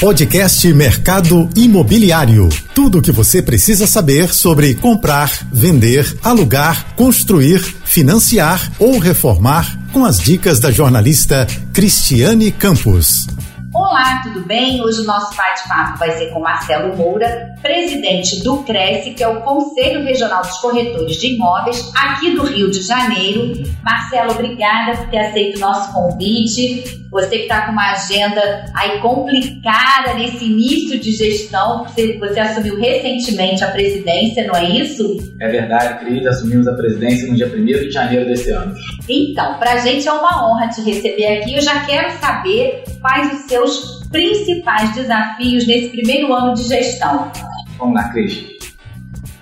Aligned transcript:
Podcast 0.00 0.70
Mercado 0.74 1.48
Imobiliário. 1.56 2.48
Tudo 2.74 2.98
o 2.98 3.02
que 3.02 3.12
você 3.12 3.40
precisa 3.40 3.86
saber 3.86 4.34
sobre 4.34 4.74
comprar, 4.74 5.30
vender, 5.52 6.18
alugar, 6.22 6.94
construir, 6.96 7.60
financiar 7.84 8.72
ou 8.78 8.98
reformar 8.98 9.78
com 9.92 10.04
as 10.04 10.18
dicas 10.18 10.58
da 10.58 10.70
jornalista 10.70 11.46
Cristiane 11.72 12.50
Campos. 12.50 13.26
Olá, 13.74 14.20
tudo 14.22 14.46
bem? 14.46 14.80
Hoje 14.80 15.00
o 15.00 15.04
nosso 15.04 15.36
bate-papo 15.36 15.98
vai 15.98 16.12
ser 16.12 16.30
com 16.30 16.38
Marcelo 16.38 16.96
Moura, 16.96 17.56
presidente 17.60 18.40
do 18.44 18.62
Cresce, 18.62 19.14
que 19.14 19.24
é 19.24 19.26
o 19.26 19.40
Conselho 19.40 20.04
Regional 20.04 20.42
dos 20.42 20.56
Corretores 20.58 21.16
de 21.16 21.34
Imóveis 21.34 21.90
aqui 21.92 22.36
do 22.36 22.44
Rio 22.44 22.70
de 22.70 22.80
Janeiro. 22.80 23.52
Marcelo, 23.82 24.30
obrigada 24.30 24.96
por 24.96 25.10
ter 25.10 25.18
aceito 25.18 25.56
o 25.56 25.60
nosso 25.60 25.92
convite. 25.92 27.04
Você 27.10 27.36
que 27.36 27.42
está 27.42 27.66
com 27.66 27.72
uma 27.72 27.92
agenda 27.92 28.64
aí 28.76 29.00
complicada 29.00 30.14
nesse 30.14 30.44
início 30.44 31.00
de 31.00 31.10
gestão, 31.10 31.84
você, 31.84 32.16
você 32.18 32.38
assumiu 32.38 32.78
recentemente 32.78 33.64
a 33.64 33.72
presidência, 33.72 34.46
não 34.46 34.54
é 34.54 34.70
isso? 34.70 35.34
É 35.40 35.48
verdade, 35.48 36.04
Cris, 36.04 36.24
assumimos 36.26 36.68
a 36.68 36.74
presidência 36.74 37.28
no 37.28 37.34
dia 37.34 37.46
1 37.46 37.64
de 37.64 37.90
janeiro 37.90 38.24
desse 38.24 38.50
ano. 38.50 38.72
Então, 39.08 39.58
para 39.58 39.72
a 39.72 39.78
gente 39.78 40.06
é 40.06 40.12
uma 40.12 40.48
honra 40.48 40.68
te 40.68 40.80
receber 40.82 41.38
aqui. 41.38 41.54
Eu 41.54 41.62
já 41.62 41.84
quero 41.84 42.10
saber 42.18 42.84
quais 43.04 43.34
os 43.34 43.46
seus 43.46 44.06
principais 44.10 44.94
desafios 44.94 45.66
nesse 45.66 45.90
primeiro 45.90 46.32
ano 46.32 46.54
de 46.54 46.62
gestão. 46.62 47.30
Vamos 47.76 47.96
lá, 47.96 48.08
Cris. 48.08 48.46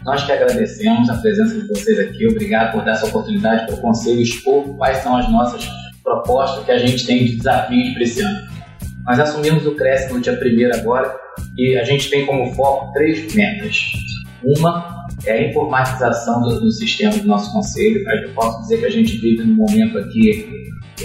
Nós 0.05 0.25
que 0.25 0.33
agradecemos 0.33 1.09
a 1.09 1.15
presença 1.19 1.61
de 1.61 1.69
vocês 1.69 1.97
aqui. 1.97 2.27
Obrigado 2.27 2.73
por 2.73 2.85
dar 2.85 2.95
essa 2.95 3.07
oportunidade 3.07 3.67
para 3.67 3.77
o 3.77 3.81
Conselho 3.81 4.21
expor 4.21 4.77
quais 4.77 4.99
são 4.99 5.17
as 5.17 5.31
nossas 5.31 5.65
proposta 6.03 6.65
que 6.65 6.73
a 6.73 6.79
gente 6.79 7.07
tem 7.07 7.25
de 7.25 7.37
desafios 7.37 7.91
para 7.95 8.03
esse 8.03 8.21
ano. 8.21 8.49
Nós 9.07 9.21
assumimos 9.21 9.65
o 9.65 9.77
Cresce 9.77 10.13
no 10.13 10.21
dia 10.21 10.33
1 10.33 10.81
agora 10.81 11.17
e 11.57 11.79
a 11.79 11.85
gente 11.85 12.11
tem 12.11 12.27
como 12.27 12.53
foco 12.55 12.93
três 12.93 13.33
metas. 13.33 13.93
Uma 14.43 15.07
é 15.25 15.33
a 15.35 15.49
informatização 15.49 16.43
do, 16.43 16.59
do 16.59 16.73
sistema 16.73 17.17
do 17.17 17.29
nosso 17.29 17.53
conselho. 17.53 18.03
Eu 18.25 18.33
posso 18.35 18.63
dizer 18.63 18.79
que 18.79 18.87
a 18.87 18.91
gente 18.91 19.17
vive 19.19 19.45
num 19.45 19.55
momento 19.55 19.99
aqui, 19.99 20.51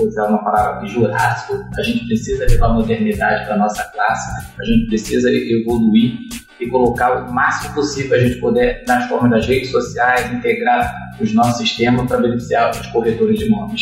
usar 0.01 0.27
uma 0.27 0.43
palavra 0.43 0.85
jurássico. 0.87 1.63
A 1.77 1.81
gente 1.83 2.05
precisa 2.05 2.45
levar 2.45 2.69
modernidade 2.69 3.45
para 3.45 3.55
a 3.55 3.57
nossa 3.57 3.83
classe, 3.91 4.53
a 4.59 4.63
gente 4.63 4.87
precisa 4.87 5.29
evoluir 5.31 6.17
e 6.59 6.67
colocar 6.67 7.23
o 7.23 7.33
máximo 7.33 7.75
possível 7.75 8.17
a 8.17 8.19
gente 8.19 8.39
poder 8.39 8.83
nas 8.87 9.07
formas 9.07 9.31
das 9.31 9.45
redes 9.45 9.69
sociais, 9.71 10.31
integrar 10.33 10.93
os 11.19 11.33
nossos 11.33 11.57
sistemas 11.57 12.07
para 12.07 12.17
beneficiar 12.17 12.71
os 12.71 12.87
corretores 12.87 13.39
de 13.39 13.45
imóveis. 13.45 13.81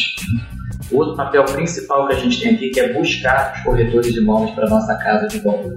Outro 0.91 1.16
papel 1.16 1.44
principal 1.45 2.07
que 2.07 2.13
a 2.13 2.19
gente 2.19 2.39
tem 2.39 2.53
aqui 2.53 2.69
que 2.69 2.79
é 2.79 2.94
buscar 2.94 3.53
os 3.55 3.63
corretores 3.63 4.13
de 4.13 4.19
imóveis 4.19 4.52
para 4.52 4.69
nossa 4.69 4.95
casa 4.95 5.27
de 5.27 5.39
volta. 5.39 5.73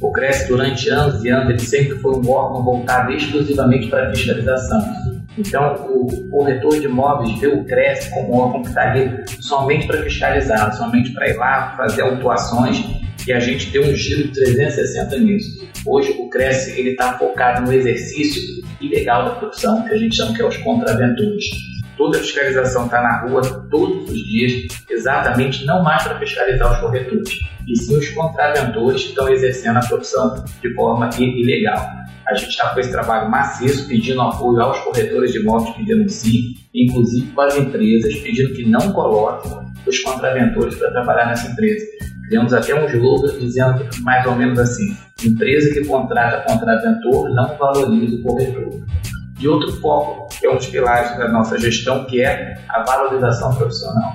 O 0.00 0.10
CRES, 0.10 0.48
durante 0.48 0.88
anos 0.88 1.24
e 1.24 1.28
anos, 1.28 1.50
ele 1.50 1.60
sempre 1.60 1.98
foi 1.98 2.16
um 2.16 2.28
órgão 2.28 2.64
voltado 2.64 3.12
exclusivamente 3.12 3.88
para 3.88 4.08
a 4.08 4.10
fiscalização. 4.10 5.07
Então, 5.38 5.86
o 5.88 6.28
corretor 6.28 6.80
de 6.80 6.86
imóveis 6.86 7.38
vê 7.38 7.46
o 7.46 7.64
CRES 7.64 8.08
como 8.08 8.34
um 8.34 8.38
órgão 8.38 8.62
que 8.62 8.68
está 8.68 8.90
ali 8.90 9.24
somente 9.40 9.86
para 9.86 10.02
fiscalizar, 10.02 10.76
somente 10.76 11.12
para 11.12 11.28
ir 11.28 11.36
lá 11.36 11.74
fazer 11.76 12.02
autuações 12.02 12.84
e 13.26 13.32
a 13.32 13.38
gente 13.38 13.70
tem 13.70 13.80
um 13.80 13.94
giro 13.94 14.24
de 14.24 14.32
360 14.32 15.18
nisso. 15.18 15.68
Hoje, 15.86 16.12
o 16.18 16.28
CRES 16.28 16.76
está 16.76 17.18
focado 17.18 17.66
no 17.66 17.72
exercício 17.72 18.64
ilegal 18.80 19.26
da 19.26 19.30
profissão, 19.32 19.84
que 19.84 19.94
a 19.94 19.98
gente 19.98 20.16
chama 20.16 20.34
que 20.34 20.42
é 20.42 20.46
os 20.46 20.56
contraventores 20.56 21.44
toda 21.98 22.16
a 22.16 22.20
fiscalização 22.20 22.86
está 22.86 23.02
na 23.02 23.22
rua 23.22 23.42
todos 23.68 24.08
os 24.08 24.24
dias, 24.24 24.68
exatamente 24.88 25.66
não 25.66 25.82
mais 25.82 26.04
para 26.04 26.18
fiscalizar 26.18 26.72
os 26.72 26.80
corretores, 26.80 27.38
e 27.66 27.76
sim 27.76 27.98
os 27.98 28.08
contraventores 28.10 29.02
que 29.02 29.08
estão 29.08 29.28
exercendo 29.28 29.76
a 29.76 29.80
profissão 29.80 30.42
de 30.62 30.74
forma 30.74 31.10
ilegal. 31.18 31.86
A 32.28 32.34
gente 32.34 32.50
está 32.50 32.70
com 32.70 32.80
esse 32.80 32.92
trabalho 32.92 33.30
maciço, 33.30 33.88
pedindo 33.88 34.20
apoio 34.20 34.60
aos 34.60 34.78
corretores 34.80 35.32
de 35.32 35.40
imóveis 35.40 35.74
que 35.74 35.84
denunciem, 35.84 36.54
inclusive 36.74 37.26
para 37.32 37.48
as 37.48 37.56
empresas, 37.56 38.14
pedindo 38.16 38.52
que 38.54 38.66
não 38.66 38.92
coloquem 38.92 39.50
os 39.86 39.98
contraventores 40.00 40.74
para 40.76 40.90
trabalhar 40.90 41.26
nessa 41.26 41.50
empresa. 41.50 41.84
Criamos 42.28 42.52
até 42.52 42.74
um 42.74 42.84
slogan 42.86 43.38
dizendo 43.38 43.88
mais 44.02 44.26
ou 44.26 44.34
menos 44.36 44.58
assim: 44.58 44.94
empresa 45.24 45.72
que 45.72 45.86
contrata 45.86 46.44
contraventor 46.52 47.30
não 47.30 47.56
valoriza 47.56 48.16
o 48.16 48.22
corretor. 48.22 48.84
E 49.40 49.48
outro 49.48 49.72
foco, 49.80 50.27
que 50.38 50.46
é 50.46 50.50
um 50.50 50.56
dos 50.56 50.66
pilares 50.66 51.16
da 51.18 51.28
nossa 51.28 51.58
gestão, 51.58 52.04
que 52.04 52.22
é 52.22 52.58
a 52.68 52.82
valorização 52.82 53.54
profissional. 53.54 54.14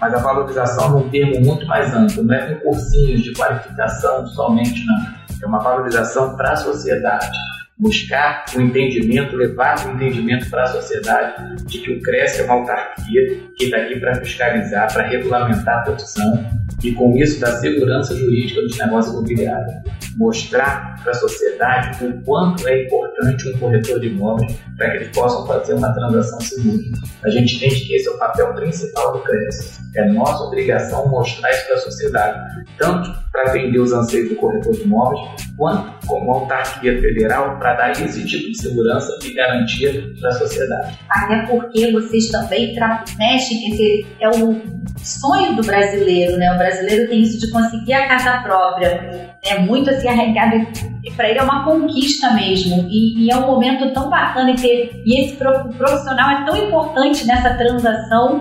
Mas 0.00 0.14
a 0.14 0.18
valorização 0.18 0.90
num 0.90 1.08
termo 1.08 1.40
muito 1.40 1.66
mais 1.66 1.94
amplo, 1.94 2.24
não 2.24 2.34
é 2.34 2.54
com 2.54 2.70
cursinhos 2.70 3.22
de 3.22 3.32
qualificação 3.32 4.26
somente, 4.26 4.84
não. 4.86 5.24
É 5.42 5.46
uma 5.46 5.58
valorização 5.58 6.36
para 6.36 6.52
a 6.52 6.56
sociedade 6.56 7.36
buscar 7.76 8.44
o 8.54 8.60
entendimento, 8.60 9.36
levar 9.36 9.86
o 9.86 9.92
entendimento 9.92 10.48
para 10.48 10.62
a 10.62 10.66
sociedade 10.68 11.64
de 11.64 11.78
que 11.78 11.92
o 11.92 12.02
CRES 12.02 12.38
é 12.38 12.44
uma 12.44 12.54
autarquia 12.54 13.40
que 13.56 13.64
está 13.64 13.78
aqui 13.78 13.98
para 13.98 14.14
fiscalizar, 14.16 14.92
para 14.92 15.08
regulamentar 15.08 15.80
a 15.80 15.82
profissão 15.82 16.63
e 16.84 16.92
com 16.92 17.16
isso 17.16 17.40
dar 17.40 17.52
segurança 17.56 18.14
jurídica 18.14 18.60
dos 18.60 18.76
negócios 18.76 19.14
imobiliários. 19.14 19.74
Mostrar 20.16 21.02
para 21.02 21.10
a 21.10 21.14
sociedade 21.14 22.04
o 22.04 22.22
quanto 22.22 22.68
é 22.68 22.84
importante 22.84 23.48
um 23.48 23.58
corretor 23.58 23.98
de 23.98 24.08
imóveis 24.08 24.56
para 24.76 24.90
que 24.90 24.96
eles 24.98 25.08
possam 25.16 25.46
fazer 25.46 25.74
uma 25.74 25.92
transação 25.94 26.40
segura. 26.40 26.84
A 27.24 27.30
gente 27.30 27.56
entende 27.56 27.80
que 27.86 27.94
esse 27.94 28.08
é 28.08 28.12
o 28.12 28.18
papel 28.18 28.54
principal 28.54 29.14
do 29.14 29.20
CRES. 29.20 29.80
É 29.96 30.06
nossa 30.08 30.44
obrigação 30.44 31.08
mostrar 31.08 31.50
isso 31.50 31.66
para 31.66 31.76
a 31.76 31.80
sociedade, 31.80 32.64
tanto 32.78 33.23
para 33.34 33.50
atender 33.50 33.80
os 33.80 33.92
anseios 33.92 34.28
do 34.28 34.36
corretor 34.36 34.72
de 34.72 34.82
imóveis, 34.82 35.20
quanto 35.56 36.06
como 36.06 36.32
autarquia 36.32 37.00
federal 37.00 37.58
para 37.58 37.74
dar 37.74 37.90
esse 37.90 38.24
tipo 38.24 38.52
de 38.52 38.56
segurança 38.56 39.18
e 39.24 39.34
garantia 39.34 40.08
para 40.20 40.30
a 40.30 40.32
sociedade. 40.34 40.96
Até 41.10 41.44
porque 41.46 41.90
vocês 41.90 42.28
também 42.28 42.76
mexem, 43.18 43.72
esse 43.72 44.06
é 44.20 44.28
o 44.28 44.62
sonho 45.02 45.56
do 45.56 45.62
brasileiro, 45.62 46.36
né? 46.36 46.54
O 46.54 46.58
brasileiro 46.58 47.08
tem 47.08 47.22
isso 47.22 47.40
de 47.40 47.50
conseguir 47.50 47.94
a 47.94 48.06
casa 48.06 48.40
própria. 48.44 49.34
É 49.42 49.58
muito 49.58 49.90
assim 49.90 50.06
arraigado, 50.06 50.68
para 51.16 51.28
ele 51.28 51.40
é 51.40 51.42
uma 51.42 51.64
conquista 51.64 52.32
mesmo. 52.34 52.86
E, 52.88 53.24
e, 53.24 53.32
é 53.32 53.36
um 53.36 53.46
momento 53.48 53.92
tão 53.92 54.08
bacana 54.08 54.52
e 54.52 54.54
ter. 54.54 55.02
E 55.04 55.24
esse 55.24 55.36
profissional 55.36 56.30
é 56.30 56.44
tão 56.44 56.56
importante 56.56 57.26
nessa 57.26 57.54
transação 57.54 58.40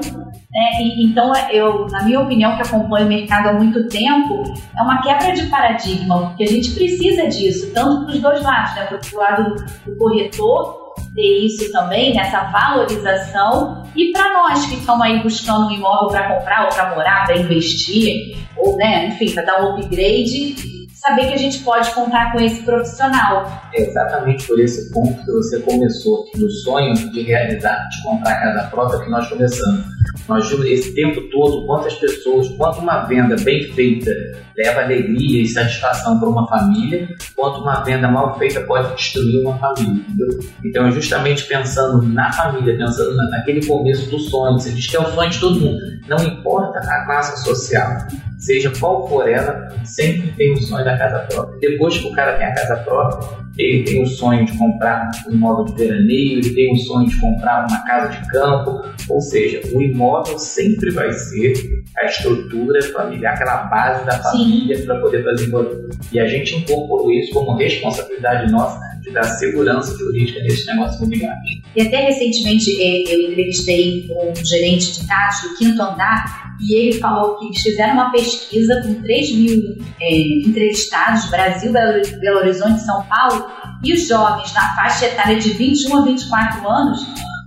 né? 0.54 0.82
E, 0.82 1.06
então, 1.06 1.32
eu, 1.52 1.88
na 1.88 2.04
minha 2.04 2.20
opinião, 2.20 2.56
que 2.56 2.62
acompanho 2.62 3.08
o 3.08 3.10
mercado 3.10 3.50
há 3.50 3.54
muito 3.54 3.88
tempo, 3.88 4.44
é 4.78 4.82
uma 4.82 5.02
quebra 5.02 5.34
de 5.34 5.48
paradigma, 5.48 6.28
porque 6.28 6.44
a 6.44 6.48
gente 6.48 6.72
precisa 6.72 7.28
disso, 7.28 7.72
tanto 7.74 8.06
para 8.06 8.16
os 8.16 8.22
dois 8.22 8.44
lados, 8.44 8.76
né? 8.76 8.86
para 8.86 9.00
o 9.00 9.18
lado 9.18 9.66
do 9.86 9.96
corretor, 9.98 10.84
ter 11.16 11.46
isso 11.46 11.72
também, 11.72 12.14
nessa 12.14 12.44
valorização, 12.44 13.84
e 13.96 14.12
para 14.12 14.32
nós 14.34 14.66
que 14.66 14.76
estamos 14.76 15.02
aí 15.02 15.22
buscando 15.22 15.68
um 15.68 15.72
imóvel 15.72 16.10
para 16.10 16.36
comprar 16.36 16.66
ou 16.66 16.70
para 16.70 16.96
morar, 16.96 17.26
para 17.26 17.38
investir, 17.38 18.38
ou, 18.56 18.78
né, 18.78 19.08
enfim, 19.08 19.32
para 19.34 19.44
dar 19.44 19.64
um 19.64 19.76
upgrade, 19.76 20.83
saber 21.04 21.28
que 21.28 21.34
a 21.34 21.38
gente 21.38 21.60
pode 21.60 21.92
contar 21.92 22.32
com 22.32 22.40
esse 22.40 22.64
profissional. 22.64 23.46
É 23.74 23.82
exatamente 23.82 24.48
por 24.48 24.58
esse 24.58 24.90
ponto 24.90 25.14
que 25.26 25.32
você 25.32 25.60
começou, 25.60 26.26
do 26.34 26.50
sonho 26.50 26.94
de 26.94 27.22
realizar, 27.24 27.90
de 27.90 28.04
comprar 28.04 28.40
casa 28.40 28.70
própria 28.70 29.02
que 29.02 29.10
nós 29.10 29.28
começamos. 29.28 29.84
Nós 30.30 30.50
vimos 30.50 30.66
esse 30.66 30.96
tempo 30.96 31.22
todo 31.30 31.68
quantas 31.68 31.94
pessoas, 31.96 32.48
quanto 32.56 32.80
uma 32.80 33.06
venda 33.06 33.36
bem 33.44 33.64
feita 33.74 34.12
leva 34.56 34.82
alegria 34.82 35.42
e 35.42 35.48
satisfação 35.48 36.20
para 36.20 36.30
uma 36.30 36.48
família, 36.48 37.10
quanto 37.36 37.60
uma 37.60 37.84
venda 37.84 38.08
mal 38.08 38.38
feita 38.38 38.62
pode 38.62 38.96
destruir 38.96 39.42
uma 39.42 39.58
família. 39.58 40.06
Entendeu? 40.08 40.40
Então, 40.64 40.88
é 40.88 40.92
justamente 40.92 41.44
pensando 41.46 42.02
na 42.04 42.32
família, 42.32 42.78
pensando 42.78 43.16
naquele 43.30 43.66
começo 43.66 44.10
do 44.10 44.20
sonho, 44.20 44.54
você 44.54 44.70
diz 44.70 44.88
que 44.88 44.96
é 44.96 45.00
o 45.02 45.12
sonho 45.12 45.30
de 45.30 45.40
todo 45.40 45.60
mundo, 45.60 45.80
não 46.08 46.18
importa 46.24 46.80
a 46.80 47.06
classe 47.06 47.44
social, 47.44 48.08
seja 48.44 48.72
qual 48.80 49.08
for 49.08 49.28
ela, 49.28 49.68
sempre 49.86 50.32
tem 50.34 50.54
o 50.54 50.62
sonho 50.62 50.84
da 50.84 50.98
casa 50.98 51.20
própria. 51.20 51.60
Depois 51.60 51.98
que 51.98 52.08
o 52.08 52.12
cara 52.12 52.38
tem 52.38 52.48
a 52.48 52.54
casa 52.54 52.76
própria, 52.84 53.44
ele 53.58 53.84
tem 53.84 54.04
o 54.04 54.08
sonho 54.08 54.46
de 54.46 54.58
comprar 54.58 55.12
um 55.28 55.34
imóvel 55.34 55.66
de 55.66 55.84
veraneio, 55.84 56.40
ele 56.40 56.54
tem 56.54 56.74
o 56.74 56.78
sonho 56.78 57.08
de 57.08 57.20
comprar 57.20 57.68
uma 57.70 57.86
casa 57.86 58.10
de 58.10 58.28
campo, 58.30 58.82
ou 59.10 59.22
seja, 59.22 59.62
o 59.74 59.82
imóvel 59.82 60.38
sempre 60.40 60.92
vai 60.92 61.12
ser 61.14 61.54
a 61.98 62.06
estrutura 62.06 62.82
familiar, 62.92 63.34
aquela 63.34 63.66
base 63.66 64.06
da 64.06 64.20
família 64.24 64.84
para 64.84 65.00
poder 65.00 65.24
fazer 65.24 65.46
imóvel. 65.46 65.90
E 66.12 66.20
a 66.20 66.28
gente 66.28 66.56
incorporou 66.56 67.12
isso 67.12 67.34
como 67.34 67.58
responsabilidade 67.58 68.52
nossa 68.52 68.93
dar 69.12 69.24
segurança 69.24 69.98
jurídica 69.98 70.40
nesse 70.42 70.66
negócio 70.68 70.98
imobiliário. 70.98 71.42
E 71.76 71.82
até 71.82 72.08
recentemente 72.08 72.72
eh, 72.82 73.14
eu 73.14 73.32
entrevistei 73.32 74.10
um 74.10 74.46
gerente 74.46 75.00
de 75.00 75.08
taxa 75.08 75.48
do 75.48 75.58
quinto 75.58 75.82
andar 75.82 76.56
e 76.60 76.76
ele 76.76 77.00
falou 77.00 77.38
que 77.38 77.48
eles 77.48 77.62
fizeram 77.62 77.94
uma 77.94 78.12
pesquisa 78.12 78.82
com 78.84 78.94
3 79.02 79.36
mil 79.36 79.78
é, 80.00 80.48
entrevistados, 80.48 81.30
Brasil, 81.30 81.72
Belo 81.72 82.40
Horizonte 82.40 82.82
São 82.82 83.04
Paulo, 83.04 83.48
e 83.84 83.94
os 83.94 84.08
jovens 84.08 84.54
na 84.54 84.76
faixa 84.76 85.08
etária 85.08 85.38
de 85.38 85.50
21 85.50 85.98
a 85.98 86.06
24 86.06 86.70
anos 86.70 87.06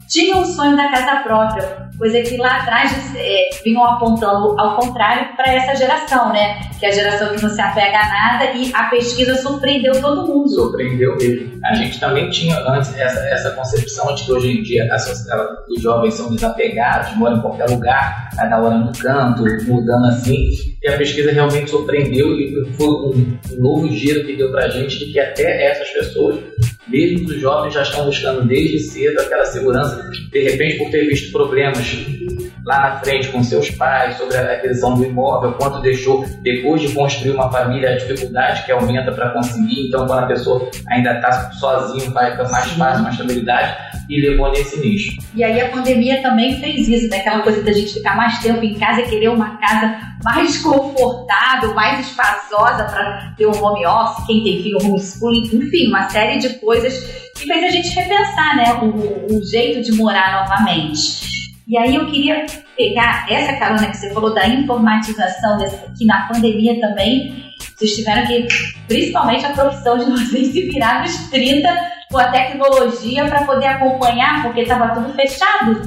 tinham 0.08 0.42
o 0.42 0.44
sonho 0.44 0.76
da 0.76 0.90
casa 0.90 1.22
própria. 1.22 1.85
Coisa 1.98 2.20
que 2.22 2.36
lá 2.36 2.60
atrás 2.60 3.14
é, 3.16 3.48
vinham 3.64 3.84
apontando 3.84 4.58
ao 4.58 4.76
contrário 4.76 5.34
para 5.36 5.52
essa 5.52 5.74
geração, 5.76 6.32
né? 6.32 6.60
Que 6.78 6.86
é 6.86 6.88
a 6.90 6.92
geração 6.92 7.34
que 7.34 7.42
não 7.42 7.50
se 7.50 7.60
apega 7.60 7.98
a 7.98 8.08
nada 8.08 8.52
e 8.52 8.70
a 8.74 8.84
pesquisa 8.84 9.36
surpreendeu 9.36 10.00
todo 10.00 10.26
mundo. 10.26 10.48
Surpreendeu 10.48 11.16
mesmo. 11.16 11.58
A 11.64 11.74
gente 11.74 11.98
também 11.98 12.30
tinha 12.30 12.58
antes 12.58 12.96
essa, 12.96 13.20
essa 13.28 13.50
concepção 13.52 14.14
de 14.14 14.24
que 14.24 14.32
hoje 14.32 14.58
em 14.58 14.62
dia 14.62 14.88
a, 14.92 15.70
os 15.70 15.82
jovens 15.82 16.14
são 16.14 16.34
desapegados, 16.34 17.16
moram 17.16 17.38
em 17.38 17.40
qualquer 17.40 17.68
lugar, 17.70 18.30
cada 18.36 18.62
hora 18.62 18.76
num 18.76 18.92
canto, 18.92 19.44
mudando 19.66 20.06
assim. 20.06 20.50
E 20.82 20.88
a 20.88 20.96
pesquisa 20.96 21.32
realmente 21.32 21.70
surpreendeu 21.70 22.32
e 22.32 22.72
foi 22.76 22.86
um 22.86 23.38
novo 23.58 23.88
giro 23.88 24.24
que 24.24 24.36
deu 24.36 24.50
para 24.50 24.66
a 24.66 24.68
gente 24.68 24.98
de 24.98 25.12
que 25.12 25.18
até 25.18 25.70
essas 25.70 25.88
pessoas 25.90 26.38
mesmo 26.88 27.28
os 27.28 27.40
jovens 27.40 27.74
já 27.74 27.82
estão 27.82 28.04
buscando 28.04 28.46
desde 28.46 28.80
cedo 28.80 29.18
aquela 29.20 29.44
segurança, 29.44 30.10
de 30.30 30.42
repente 30.42 30.78
por 30.78 30.90
ter 30.90 31.06
visto 31.06 31.32
problemas 31.32 31.96
lá 32.66 32.80
na 32.80 32.96
frente 32.96 33.28
com 33.28 33.44
seus 33.44 33.70
pais, 33.70 34.16
sobre 34.16 34.36
a 34.36 34.54
aquisição 34.54 34.94
do 34.94 35.04
imóvel, 35.04 35.52
quanto 35.52 35.80
deixou 35.80 36.26
depois 36.42 36.82
de 36.82 36.92
construir 36.92 37.30
uma 37.30 37.50
família, 37.50 37.90
a 37.90 37.96
dificuldade 37.96 38.64
que 38.64 38.72
aumenta 38.72 39.12
para 39.12 39.30
conseguir. 39.30 39.86
Então, 39.86 40.04
quando 40.04 40.24
a 40.24 40.26
pessoa 40.26 40.68
ainda 40.88 41.12
está 41.12 41.52
sozinho, 41.52 42.10
vai 42.10 42.32
ficar 42.32 42.50
mais 42.50 42.72
fácil, 42.72 43.02
mais 43.04 43.14
estabilidade, 43.14 43.76
e 44.08 44.20
levou 44.20 44.50
nesse 44.50 44.80
nicho. 44.80 45.16
E 45.32 45.44
aí 45.44 45.60
a 45.60 45.68
pandemia 45.68 46.20
também 46.20 46.60
fez 46.60 46.88
isso, 46.88 47.08
né? 47.08 47.18
aquela 47.18 47.40
coisa 47.40 47.62
da 47.62 47.72
gente 47.72 47.94
ficar 47.94 48.16
mais 48.16 48.40
tempo 48.40 48.64
em 48.64 48.74
casa 48.74 49.02
e 49.02 49.08
querer 49.08 49.28
uma 49.28 49.58
casa 49.58 49.98
mais 50.24 50.58
confortável, 50.58 51.72
mais 51.72 52.04
espaçosa 52.04 52.84
para 52.84 53.32
ter 53.36 53.46
um 53.46 53.64
home 53.64 53.86
office, 53.86 54.26
quem 54.26 54.42
tem 54.42 54.62
filho, 54.64 54.78
homeschooling, 54.82 55.44
enfim, 55.52 55.86
uma 55.86 56.08
série 56.08 56.38
de 56.38 56.48
coisas 56.58 56.98
que 57.36 57.46
fez 57.46 57.64
a 57.64 57.68
gente 57.68 57.90
repensar 57.90 58.56
né? 58.56 58.72
o, 58.82 59.36
o 59.36 59.44
jeito 59.44 59.82
de 59.82 59.96
morar 59.96 60.42
novamente. 60.42 61.35
E 61.66 61.76
aí 61.76 61.96
eu 61.96 62.06
queria 62.06 62.46
pegar 62.76 63.26
essa 63.28 63.56
carona 63.56 63.88
que 63.88 63.96
você 63.96 64.12
falou 64.14 64.32
da 64.32 64.46
informatização, 64.46 65.58
que 65.98 66.04
na 66.04 66.28
pandemia 66.28 66.80
também 66.80 67.52
vocês 67.76 67.96
tiveram 67.96 68.24
que, 68.24 68.46
principalmente 68.86 69.44
a 69.44 69.50
profissão 69.50 69.98
de 69.98 70.04
vocês, 70.04 70.52
se 70.52 70.62
virar 70.68 71.02
nos 71.02 71.28
30 71.28 71.68
com 72.10 72.18
a 72.18 72.30
tecnologia 72.30 73.26
para 73.26 73.44
poder 73.44 73.66
acompanhar, 73.66 74.44
porque 74.44 74.60
estava 74.60 74.94
tudo 74.94 75.12
fechado. 75.14 75.82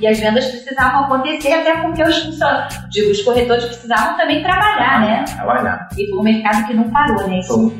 E 0.00 0.06
as 0.08 0.18
vendas 0.18 0.46
precisavam 0.46 1.04
acontecer, 1.04 1.52
até 1.52 1.80
porque 1.80 2.02
os 2.02 2.18
funcionários, 2.24 2.76
digo, 2.90 3.12
os 3.12 3.22
corretores 3.22 3.66
precisavam 3.66 4.16
também 4.16 4.42
trabalhar, 4.42 5.00
né? 5.00 5.24
Trabalhar. 5.24 5.88
E 5.96 6.10
foi 6.10 6.18
um 6.18 6.22
mercado 6.24 6.66
que 6.66 6.74
não 6.74 6.90
parou, 6.90 7.28
né? 7.28 7.40
Foi, 7.46 7.70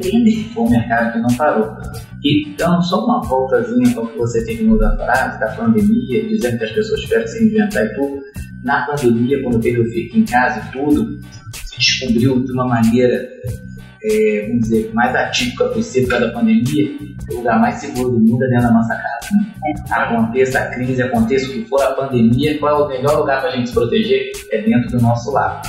foi 0.55 0.63
um 0.63 0.71
mercado 0.71 1.13
que 1.13 1.19
não 1.19 1.37
parou. 1.37 1.77
Então, 2.25 2.81
só 2.83 3.05
uma 3.05 3.21
voltazinha 3.23 3.97
ao 3.97 4.07
que 4.07 4.19
você 4.19 4.45
terminou 4.45 4.79
da 4.79 4.97
frase, 4.97 5.41
da 5.41 5.49
pandemia, 5.49 6.29
dizendo 6.29 6.59
que 6.59 6.65
as 6.65 6.73
pessoas 6.73 7.01
tiveram 7.01 7.25
que 7.25 7.31
se 7.31 7.45
inventar 7.45 7.85
e 7.85 7.95
tudo. 7.95 8.23
Na 8.63 8.87
pandemia, 8.87 9.43
quando 9.43 9.57
o 9.57 9.63
Fique 9.63 10.21
em 10.21 10.25
Casa 10.25 10.61
e 10.61 10.73
tudo, 10.73 11.21
se 11.53 11.79
descobriu 11.79 12.45
de 12.45 12.53
uma 12.53 12.69
maneira, 12.69 13.29
é, 14.05 14.47
vamos 14.47 14.69
dizer, 14.69 14.93
mais 14.95 15.15
atípica 15.17 15.65
possível 15.71 16.21
da 16.21 16.31
pandemia, 16.31 16.97
o 17.33 17.37
lugar 17.39 17.61
mais 17.61 17.77
seguro 17.81 18.11
do 18.11 18.21
mundo 18.21 18.45
é 18.45 18.49
dentro 18.51 18.69
da 18.69 18.73
nossa 18.73 18.95
casa. 18.95 19.35
Né? 19.35 19.75
Aconteça 19.91 20.61
a 20.61 20.67
crise, 20.71 21.03
aconteça 21.03 21.47
o 21.47 21.53
que 21.53 21.65
for 21.65 21.83
a 21.83 21.93
pandemia, 21.95 22.57
qual 22.61 22.83
é 22.83 22.85
o 22.85 22.89
melhor 22.89 23.19
lugar 23.19 23.41
para 23.41 23.51
a 23.51 23.57
gente 23.57 23.69
se 23.69 23.75
proteger? 23.75 24.31
É 24.53 24.63
dentro 24.63 24.97
do 24.97 25.03
nosso 25.03 25.33
lar. 25.33 25.61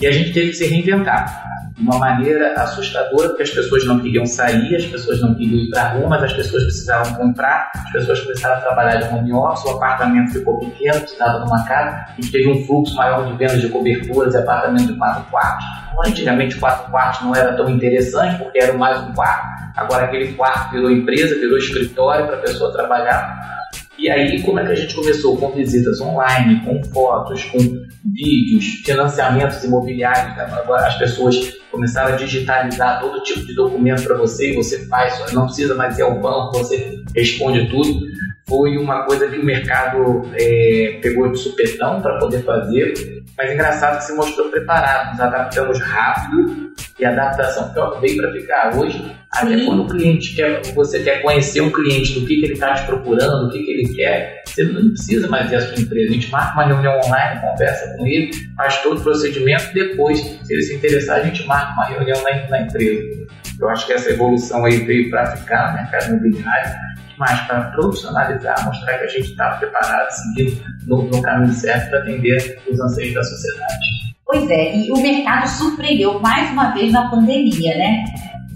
E 0.00 0.08
a 0.08 0.10
gente 0.10 0.32
teve 0.32 0.48
que 0.48 0.56
se 0.56 0.66
reinventar 0.66 1.54
de 1.76 1.82
uma 1.82 1.98
maneira 1.98 2.54
assustadora, 2.54 3.28
porque 3.28 3.42
as 3.42 3.50
pessoas 3.50 3.84
não 3.84 3.98
queriam 3.98 4.24
sair, 4.24 4.76
as 4.76 4.84
pessoas 4.86 5.20
não 5.20 5.34
queriam 5.34 5.58
ir 5.58 5.70
para 5.70 5.82
a 5.82 5.88
rua, 5.88 6.08
mas 6.08 6.22
as 6.22 6.32
pessoas 6.32 6.62
precisavam 6.62 7.14
comprar, 7.14 7.70
as 7.74 7.90
pessoas 7.90 8.20
começaram 8.20 8.56
a 8.56 8.60
trabalhar 8.60 8.96
de 8.96 9.12
home 9.12 9.32
office, 9.32 9.64
o 9.64 9.70
apartamento 9.76 10.32
ficou 10.32 10.60
pequeno, 10.60 11.00
precisava 11.00 11.40
de 11.40 11.46
uma 11.46 11.64
casa, 11.64 12.04
a 12.08 12.20
gente 12.20 12.30
teve 12.30 12.48
um 12.48 12.64
fluxo 12.64 12.94
maior 12.94 13.26
de 13.26 13.36
vendas 13.36 13.60
de 13.60 13.68
coberturas 13.68 14.34
e 14.34 14.38
apartamentos 14.38 14.86
de 14.86 14.94
quatro 14.94 15.24
quartos. 15.30 15.64
Antigamente, 16.06 16.56
quatro 16.56 16.90
quartos 16.90 17.22
não 17.22 17.34
era 17.34 17.56
tão 17.56 17.68
interessante, 17.68 18.38
porque 18.38 18.58
era 18.58 18.72
mais 18.74 19.00
um 19.00 19.12
quarto. 19.12 19.64
Agora, 19.76 20.04
aquele 20.04 20.32
quarto 20.34 20.72
virou 20.72 20.90
empresa, 20.90 21.34
virou 21.34 21.58
escritório 21.58 22.26
para 22.26 22.36
a 22.36 22.40
pessoa 22.40 22.72
trabalhar. 22.72 23.63
E 23.98 24.10
aí, 24.10 24.42
como 24.42 24.58
é 24.58 24.66
que 24.66 24.72
a 24.72 24.74
gente 24.74 24.94
começou? 24.94 25.36
Com 25.36 25.52
visitas 25.52 26.00
online, 26.00 26.60
com 26.64 26.82
fotos, 26.92 27.44
com 27.44 27.58
vídeos, 28.04 28.64
financiamentos 28.84 29.62
imobiliários. 29.64 30.36
Né? 30.36 30.48
Agora 30.52 30.86
as 30.86 30.98
pessoas 30.98 31.54
começaram 31.70 32.14
a 32.14 32.16
digitalizar 32.16 33.00
todo 33.00 33.22
tipo 33.22 33.46
de 33.46 33.54
documento 33.54 34.04
para 34.04 34.16
você 34.16 34.52
e 34.52 34.56
você 34.56 34.86
faz, 34.86 35.32
não 35.32 35.46
precisa 35.46 35.74
mais 35.74 35.98
ir 35.98 36.02
ao 36.02 36.20
banco, 36.20 36.58
você 36.58 37.02
responde 37.14 37.68
tudo. 37.68 38.00
Foi 38.46 38.76
uma 38.76 39.04
coisa 39.04 39.26
que 39.28 39.38
o 39.38 39.44
mercado 39.44 40.30
é, 40.34 40.98
pegou 41.00 41.32
de 41.32 41.38
supetão 41.38 42.02
para 42.02 42.18
poder 42.18 42.42
fazer, 42.42 43.22
mas 43.36 43.50
engraçado 43.50 43.98
que 43.98 44.04
se 44.04 44.14
mostrou 44.14 44.50
preparado. 44.50 45.12
Nos 45.12 45.20
adaptamos 45.20 45.80
rápido 45.80 46.74
e 46.98 47.04
a 47.06 47.10
adaptação 47.10 47.72
veio 48.00 48.18
para 48.18 48.32
ficar. 48.32 48.76
Hoje, 48.76 49.16
até 49.32 49.64
quando 49.64 49.84
o 49.84 49.88
cliente 49.88 50.36
quer, 50.36 50.60
você 50.74 51.02
quer 51.02 51.22
conhecer 51.22 51.62
um 51.62 51.70
cliente 51.70 52.20
do 52.20 52.26
que, 52.26 52.36
que 52.36 52.44
ele 52.44 52.52
está 52.52 52.74
te 52.74 52.84
procurando, 52.84 53.46
o 53.46 53.50
que, 53.50 53.62
que 53.62 53.70
ele 53.70 53.94
quer, 53.94 54.42
você 54.44 54.62
não 54.62 54.90
precisa 54.90 55.26
mais 55.26 55.48
ver 55.48 55.56
a 55.56 55.60
sua 55.62 55.82
empresa. 55.82 56.10
A 56.10 56.14
gente 56.14 56.30
marca 56.30 56.52
uma 56.52 56.66
reunião 56.66 57.00
online, 57.00 57.40
conversa 57.40 57.96
com 57.96 58.06
ele, 58.06 58.30
faz 58.56 58.82
todo 58.82 59.00
o 59.00 59.02
procedimento, 59.02 59.72
depois, 59.72 60.20
se 60.20 60.52
ele 60.52 60.62
se 60.62 60.74
interessar, 60.74 61.20
a 61.20 61.24
gente 61.24 61.46
marca 61.46 61.72
uma 61.72 61.86
reunião 61.86 62.22
na, 62.22 62.48
na 62.48 62.60
empresa. 62.60 63.26
Eu 63.58 63.68
acho 63.70 63.86
que 63.86 63.92
essa 63.94 64.10
evolução 64.10 64.64
aí 64.66 64.84
veio 64.84 65.08
para 65.08 65.34
ficar 65.34 65.70
no 65.70 65.78
mercado 65.78 66.10
imobiliário 66.10 66.94
mas 67.18 67.40
para 67.46 67.70
profissionalizar, 67.72 68.64
mostrar 68.64 68.98
que 68.98 69.04
a 69.04 69.08
gente 69.08 69.30
está 69.30 69.50
preparado, 69.56 70.10
seguindo 70.10 70.62
no, 70.86 71.02
no 71.04 71.22
caminho 71.22 71.52
certo 71.52 71.90
para 71.90 72.00
atender 72.00 72.62
os 72.70 72.80
anseios 72.80 73.14
da 73.14 73.22
sociedade. 73.22 74.14
Pois 74.26 74.50
é, 74.50 74.76
e 74.76 74.90
o 74.90 74.96
mercado 74.96 75.46
surpreendeu 75.48 76.18
mais 76.20 76.50
uma 76.50 76.72
vez 76.72 76.92
na 76.92 77.10
pandemia, 77.10 77.76
né? 77.76 78.04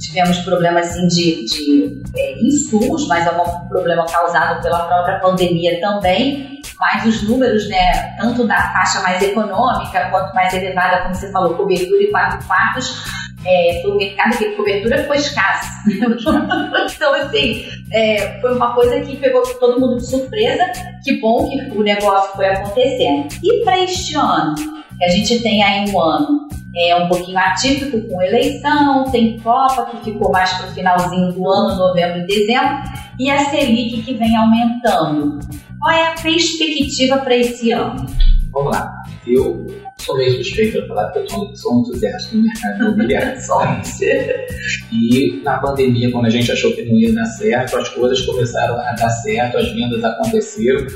Tivemos 0.01 0.39
problemas 0.39 0.89
assim, 0.89 1.07
de, 1.09 1.45
de 1.45 2.03
é, 2.17 2.41
insumos, 2.41 3.07
mas 3.09 3.27
é 3.27 3.31
um 3.31 3.69
problema 3.69 4.07
causado 4.07 4.63
pela 4.63 4.87
própria 4.87 5.19
pandemia 5.21 5.81
também. 5.81 6.59
Mas 6.79 7.05
os 7.05 7.29
números, 7.29 7.69
né, 7.69 8.17
tanto 8.17 8.47
da 8.47 8.73
faixa 8.73 9.01
mais 9.03 9.21
econômica 9.21 10.09
quanto 10.11 10.33
mais 10.35 10.55
elevada, 10.55 11.03
como 11.03 11.15
você 11.15 11.31
falou, 11.33 11.55
cobertura 11.55 12.03
e 12.03 12.11
quatro 12.11 12.47
quartos, 12.47 13.05
é, 13.45 13.83
um 13.87 13.97
mercado 13.97 14.35
a 14.35 14.57
cobertura 14.57 14.99
ficou 14.99 15.17
escassa. 15.17 15.69
então, 16.95 17.15
assim, 17.15 17.65
é, 17.93 18.41
foi 18.41 18.55
uma 18.55 18.75
coisa 18.75 19.01
que 19.01 19.17
pegou 19.17 19.43
todo 19.43 19.81
mundo 19.81 19.97
de 19.97 20.07
surpresa. 20.07 20.65
Que 21.05 21.21
bom 21.21 21.49
que 21.49 21.79
o 21.79 21.83
negócio 21.83 22.37
foi 22.37 22.47
acontecendo. 22.47 23.29
E 23.43 23.65
para 23.65 23.79
este 23.85 24.17
ano, 24.17 24.55
que 24.55 25.05
a 25.05 25.09
gente 25.09 25.41
tem 25.41 25.63
aí 25.63 25.89
um 25.91 26.01
ano 26.01 26.49
é, 26.77 26.97
um 26.97 27.09
pouquinho 27.09 27.39
atípico 27.39 28.01
com 28.09 28.23
eleição, 28.23 29.11
tem 29.11 29.39
Copa 29.41 29.87
que 29.87 30.13
ficou 30.13 30.31
mais 30.31 30.53
para 30.53 30.69
o 30.69 30.75
finalzinho 30.75 31.33
do 31.33 31.51
ano, 31.51 31.77
novembro 31.77 32.19
e 32.19 32.27
dezembro, 32.27 32.79
e 33.19 33.31
a 33.31 33.39
Selic 33.47 34.03
que 34.03 34.15
vem 34.15 34.37
aumentando. 34.37 35.39
Qual 35.79 35.93
é 35.93 36.09
a 36.09 36.15
perspectiva 36.15 37.19
para 37.19 37.37
esse 37.37 37.73
ano? 37.73 38.07
Vamos 38.53 38.73
lá. 38.73 38.93
Eu 39.27 39.67
sou 40.09 40.17
meio 40.17 40.33
suspeito 40.43 40.79
para 40.79 40.89
falar 40.89 41.13
que 41.13 41.19
eu 41.19 41.57
sou 41.57 41.77
um 41.77 41.81
entusiasta 41.81 42.35
do 42.35 42.43
mercado 42.43 42.85
imobiliário. 42.85 43.39
e 44.91 45.41
na 45.45 45.59
pandemia, 45.59 46.11
quando 46.11 46.27
a 46.27 46.31
gente 46.31 46.51
achou 46.51 46.73
que 46.75 46.83
não 46.83 46.99
ia 46.99 47.13
dar 47.13 47.27
certo, 47.27 47.77
as 47.77 47.89
coisas 47.91 48.21
começaram 48.23 48.75
a 48.75 48.93
dar 48.93 49.11
certo, 49.11 49.59
as 49.59 49.71
vendas 49.73 50.03
aconteceram, 50.03 50.87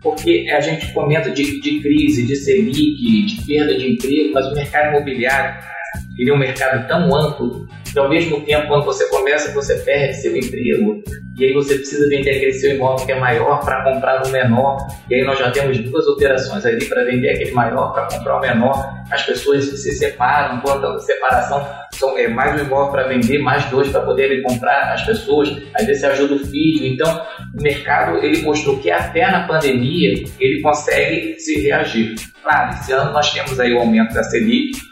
porque 0.00 0.46
a 0.50 0.60
gente 0.60 0.90
comenta 0.92 1.30
de, 1.30 1.60
de 1.60 1.80
crise, 1.80 2.26
de 2.26 2.34
Selic, 2.34 3.26
de 3.26 3.42
perda 3.46 3.76
de 3.76 3.92
emprego, 3.92 4.32
mas 4.32 4.46
o 4.46 4.54
mercado 4.54 4.96
imobiliário 4.96 5.62
ele 6.18 6.30
é 6.30 6.34
um 6.34 6.38
mercado 6.38 6.86
tão 6.86 7.14
amplo 7.14 7.66
que 7.92 7.98
ao 7.98 8.08
mesmo 8.08 8.40
tempo, 8.40 8.68
quando 8.68 8.84
você 8.84 9.06
começa, 9.08 9.52
você 9.52 9.74
perde 9.76 10.14
seu 10.14 10.34
emprego, 10.34 11.02
e 11.36 11.44
aí 11.44 11.52
você 11.52 11.76
precisa 11.76 12.08
vender 12.08 12.30
aquele 12.30 12.52
seu 12.52 12.74
imóvel 12.74 13.04
que 13.04 13.12
é 13.12 13.18
maior 13.18 13.60
para 13.60 13.84
comprar 13.84 14.26
um 14.26 14.30
menor, 14.30 14.78
e 15.10 15.14
aí 15.14 15.24
nós 15.24 15.38
já 15.38 15.50
temos 15.50 15.78
duas 15.78 16.06
operações 16.06 16.64
ali 16.64 16.84
para 16.86 17.04
vender 17.04 17.30
aquele 17.30 17.50
maior 17.50 17.92
para 17.92 18.06
comprar 18.06 18.38
o 18.38 18.40
menor, 18.40 18.94
as 19.10 19.22
pessoas 19.22 19.64
se 19.64 19.92
separam, 19.92 20.60
quando 20.60 20.86
a 20.86 20.98
separação 21.00 21.66
são 21.92 22.16
é, 22.18 22.28
mais 22.28 22.60
um 22.60 22.64
imóvel 22.64 22.92
para 22.92 23.08
vender, 23.08 23.38
mais 23.38 23.64
dois 23.66 23.88
para 23.88 24.00
poderem 24.00 24.42
comprar 24.42 24.94
as 24.94 25.04
pessoas, 25.04 25.50
às 25.74 25.86
vezes 25.86 26.02
ajuda 26.02 26.34
o 26.34 26.46
filho, 26.46 26.86
então 26.86 27.26
o 27.58 27.62
mercado 27.62 28.18
ele 28.24 28.40
mostrou 28.42 28.78
que 28.78 28.90
até 28.90 29.30
na 29.30 29.46
pandemia 29.46 30.24
ele 30.40 30.62
consegue 30.62 31.38
se 31.38 31.60
reagir. 31.60 32.14
Claro, 32.42 32.74
esse 32.74 32.92
ano 32.92 33.12
nós 33.12 33.30
temos 33.32 33.60
aí 33.60 33.72
o 33.72 33.78
aumento 33.78 34.14
da 34.14 34.22
Selic, 34.24 34.91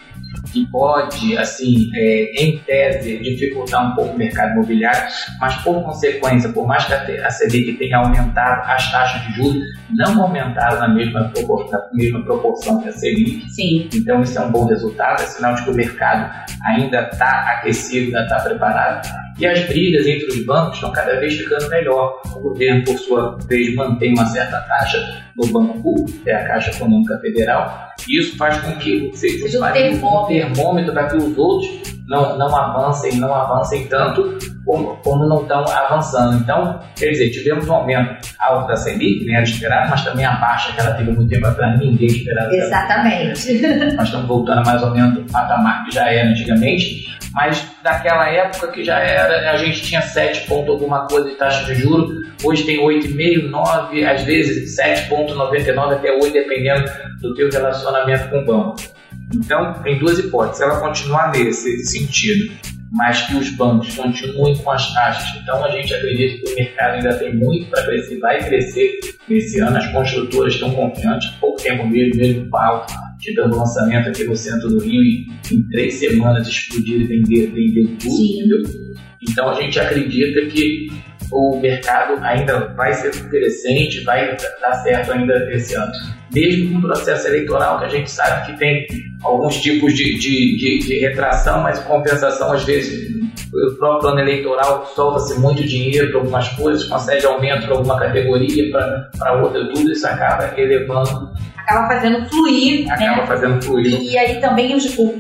que 0.52 0.66
pode, 0.66 1.37
assim, 1.37 1.90
é, 1.95 2.42
em 2.42 2.59
tese, 2.59 3.19
dificultar 3.19 3.92
um 3.92 3.95
pouco 3.95 4.14
o 4.14 4.19
mercado 4.19 4.52
imobiliário, 4.52 5.09
mas 5.40 5.57
por 5.57 5.83
consequência, 5.83 6.50
por 6.50 6.66
mais 6.66 6.85
que 6.85 6.92
a 6.92 7.30
Selic 7.30 7.75
tenha 7.75 7.99
aumentado 7.99 8.71
as 8.71 8.90
taxas 8.90 9.23
de 9.23 9.35
juros, 9.35 9.62
não 9.90 10.23
aumentaram 10.23 10.78
na 10.78 10.88
mesma, 10.88 11.25
proporção, 11.28 11.80
na 11.80 11.88
mesma 11.92 12.25
proporção 12.25 12.80
que 12.80 12.88
a 12.88 12.92
Selic. 12.92 13.50
Sim. 13.50 13.88
Então 13.95 14.23
isso 14.23 14.38
é 14.38 14.42
um 14.42 14.50
bom 14.50 14.66
resultado, 14.66 15.23
é 15.23 15.26
sinal 15.26 15.54
de 15.54 15.64
que 15.64 15.71
o 15.71 15.75
mercado 15.75 16.30
ainda 16.64 17.09
está 17.12 17.52
aquecido, 17.52 18.07
ainda 18.07 18.23
está 18.23 18.40
preparado. 18.40 19.09
E 19.40 19.47
as 19.47 19.66
brigas 19.66 20.06
entre 20.06 20.26
os 20.26 20.44
bancos 20.44 20.75
estão 20.75 20.92
cada 20.92 21.18
vez 21.18 21.35
ficando 21.35 21.66
melhor. 21.70 22.20
O 22.37 22.40
governo, 22.40 22.85
por 22.85 22.99
sua 22.99 23.38
vez, 23.49 23.75
mantém 23.75 24.12
uma 24.12 24.26
certa 24.26 24.61
taxa 24.61 25.25
no 25.35 25.47
Banco 25.47 25.80
Público, 25.80 26.12
que 26.23 26.28
é 26.28 26.35
a 26.35 26.47
Caixa 26.47 26.70
Econômica 26.73 27.18
Federal, 27.20 27.88
e 28.06 28.18
isso 28.18 28.37
faz 28.37 28.59
com 28.59 28.76
que 28.76 29.11
seja 29.14 29.59
um 29.59 29.73
termômetro, 29.73 30.26
termômetro 30.28 30.92
para 30.92 31.09
que 31.09 31.16
os 31.16 31.38
outros 31.38 32.00
não, 32.10 32.36
não 32.36 32.54
avancem, 32.54 33.20
não 33.20 33.32
avancem 33.32 33.86
tanto 33.86 34.36
como, 34.66 34.96
como 34.96 35.28
não 35.28 35.42
estão 35.42 35.64
avançando. 35.64 36.38
Então, 36.38 36.80
quer 36.96 37.10
dizer, 37.10 37.30
tivemos 37.30 37.68
um 37.68 37.72
aumento 37.72 38.28
alto 38.40 38.66
da 38.66 38.76
Selic, 38.76 39.24
nem 39.24 39.36
era 39.36 39.44
esperado, 39.44 39.88
mas 39.88 40.04
também 40.04 40.24
a 40.24 40.32
baixa 40.32 40.72
que 40.72 40.80
ela 40.80 40.92
teve 40.94 41.12
muito 41.12 41.30
tempo 41.30 41.46
atrás, 41.46 41.78
ninguém 41.78 42.08
esperava. 42.08 42.52
Exatamente. 42.52 43.62
Nós 43.94 44.06
estamos 44.06 44.26
voltando 44.26 44.58
a 44.58 44.64
mais 44.64 44.82
ou 44.82 44.90
menos 44.90 45.14
do 45.14 45.32
patamar 45.32 45.84
que 45.84 45.94
já 45.94 46.10
era 46.10 46.28
antigamente, 46.28 47.16
mas 47.32 47.64
daquela 47.80 48.28
época 48.28 48.72
que 48.72 48.82
já 48.82 48.98
era, 48.98 49.52
a 49.52 49.56
gente 49.56 49.80
tinha 49.80 50.02
7 50.02 50.48
ponto 50.48 50.72
alguma 50.72 51.06
coisa 51.06 51.28
de 51.28 51.36
taxa 51.36 51.64
de 51.64 51.76
juros, 51.76 52.10
hoje 52.42 52.64
tem 52.64 52.84
8,5, 52.84 53.50
9, 53.50 54.04
às 54.04 54.22
vezes 54.24 54.76
7,99 54.76 55.94
até 55.94 56.10
8, 56.10 56.32
dependendo 56.32 56.90
do 57.20 57.34
teu 57.34 57.48
relacionamento 57.48 58.28
com 58.30 58.38
o 58.38 58.44
banco. 58.44 59.00
Então, 59.34 59.75
tem 59.82 59.99
duas 59.99 60.18
hipóteses. 60.18 60.60
Ela 60.60 60.80
continuar 60.80 61.30
nesse 61.32 61.84
sentido, 61.84 62.52
mas 62.90 63.22
que 63.22 63.37
os 63.37 63.49
bancos 63.50 63.94
continuem 63.94 64.56
com 64.56 64.70
as 64.70 64.92
taxas. 64.92 65.40
Então, 65.40 65.64
a 65.64 65.70
gente 65.70 65.94
acredita 65.94 66.44
que 66.44 66.52
o 66.52 66.56
mercado 66.56 66.94
ainda 66.94 67.14
tem 67.16 67.34
muito 67.34 67.70
para 67.70 67.84
crescer, 67.84 68.18
vai 68.18 68.38
crescer 68.42 68.99
nesse 69.28 69.60
ano. 69.60 69.76
As 69.76 69.87
construtoras 69.92 70.54
estão 70.54 70.72
confiantes. 70.72 71.28
Há 71.28 71.40
pouco 71.40 71.62
tempo 71.62 71.87
mesmo, 71.87 72.16
mesmo 72.16 72.42
o 72.46 72.50
Paulo, 72.50 72.84
tivemos 73.20 73.56
um 73.56 73.60
lançamento 73.60 74.08
aqui 74.08 74.25
no 74.25 74.37
centro 74.37 74.68
do 74.68 74.80
Rio 74.80 75.02
e 75.02 75.26
em 75.52 75.62
três 75.70 75.94
semanas 75.94 76.49
explodir 76.49 77.00
e 77.00 77.04
vender, 77.04 77.52
vender 77.52 77.96
tudo. 77.99 78.16
Sim. 78.16 78.94
Então, 79.22 79.50
a 79.50 79.54
gente 79.54 79.78
acredita 79.78 80.46
que 80.46 80.88
o 81.30 81.60
mercado 81.60 82.18
ainda 82.25 82.75
vai 82.75 82.92
ser 82.94 83.12
crescente, 83.28 84.02
vai 84.02 84.37
dar 84.60 84.72
certo 84.82 85.12
ainda 85.12 85.34
esse 85.52 85.76
ano 85.76 86.19
mesmo 86.32 86.72
com 86.72 86.78
o 86.78 86.82
processo 86.82 87.28
eleitoral, 87.28 87.78
que 87.78 87.84
a 87.84 87.88
gente 87.88 88.10
sabe 88.10 88.46
que 88.46 88.58
tem 88.58 88.87
alguns 89.22 89.60
tipos 89.60 89.94
de, 89.94 90.18
de, 90.18 90.56
de, 90.56 90.78
de 90.78 90.99
retração, 91.00 91.62
mas 91.62 91.78
compensação, 91.80 92.52
às 92.52 92.64
vezes, 92.64 93.10
o 93.52 93.76
próprio 93.76 94.10
ano 94.10 94.20
eleitoral 94.20 94.87
solta-se 94.94 95.38
muito 95.40 95.62
dinheiro 95.64 96.10
para 96.10 96.20
algumas 96.20 96.49
coisas, 96.50 96.84
concede 96.84 97.26
aumento 97.26 97.66
para 97.66 97.76
alguma 97.76 97.99
categoria, 97.99 98.70
para 98.70 99.42
outra, 99.42 99.66
tudo 99.72 99.90
isso 99.90 100.06
acaba 100.06 100.52
elevando. 100.56 101.30
Acaba 101.58 101.88
fazendo 101.88 102.28
fluir. 102.28 102.87
Né? 102.87 102.92
Acaba 102.92 103.22
né? 103.22 103.26
fazendo 103.26 103.62
fluir. 103.62 104.00
E, 104.00 104.18
aí 104.18 104.40
também, 104.40 104.76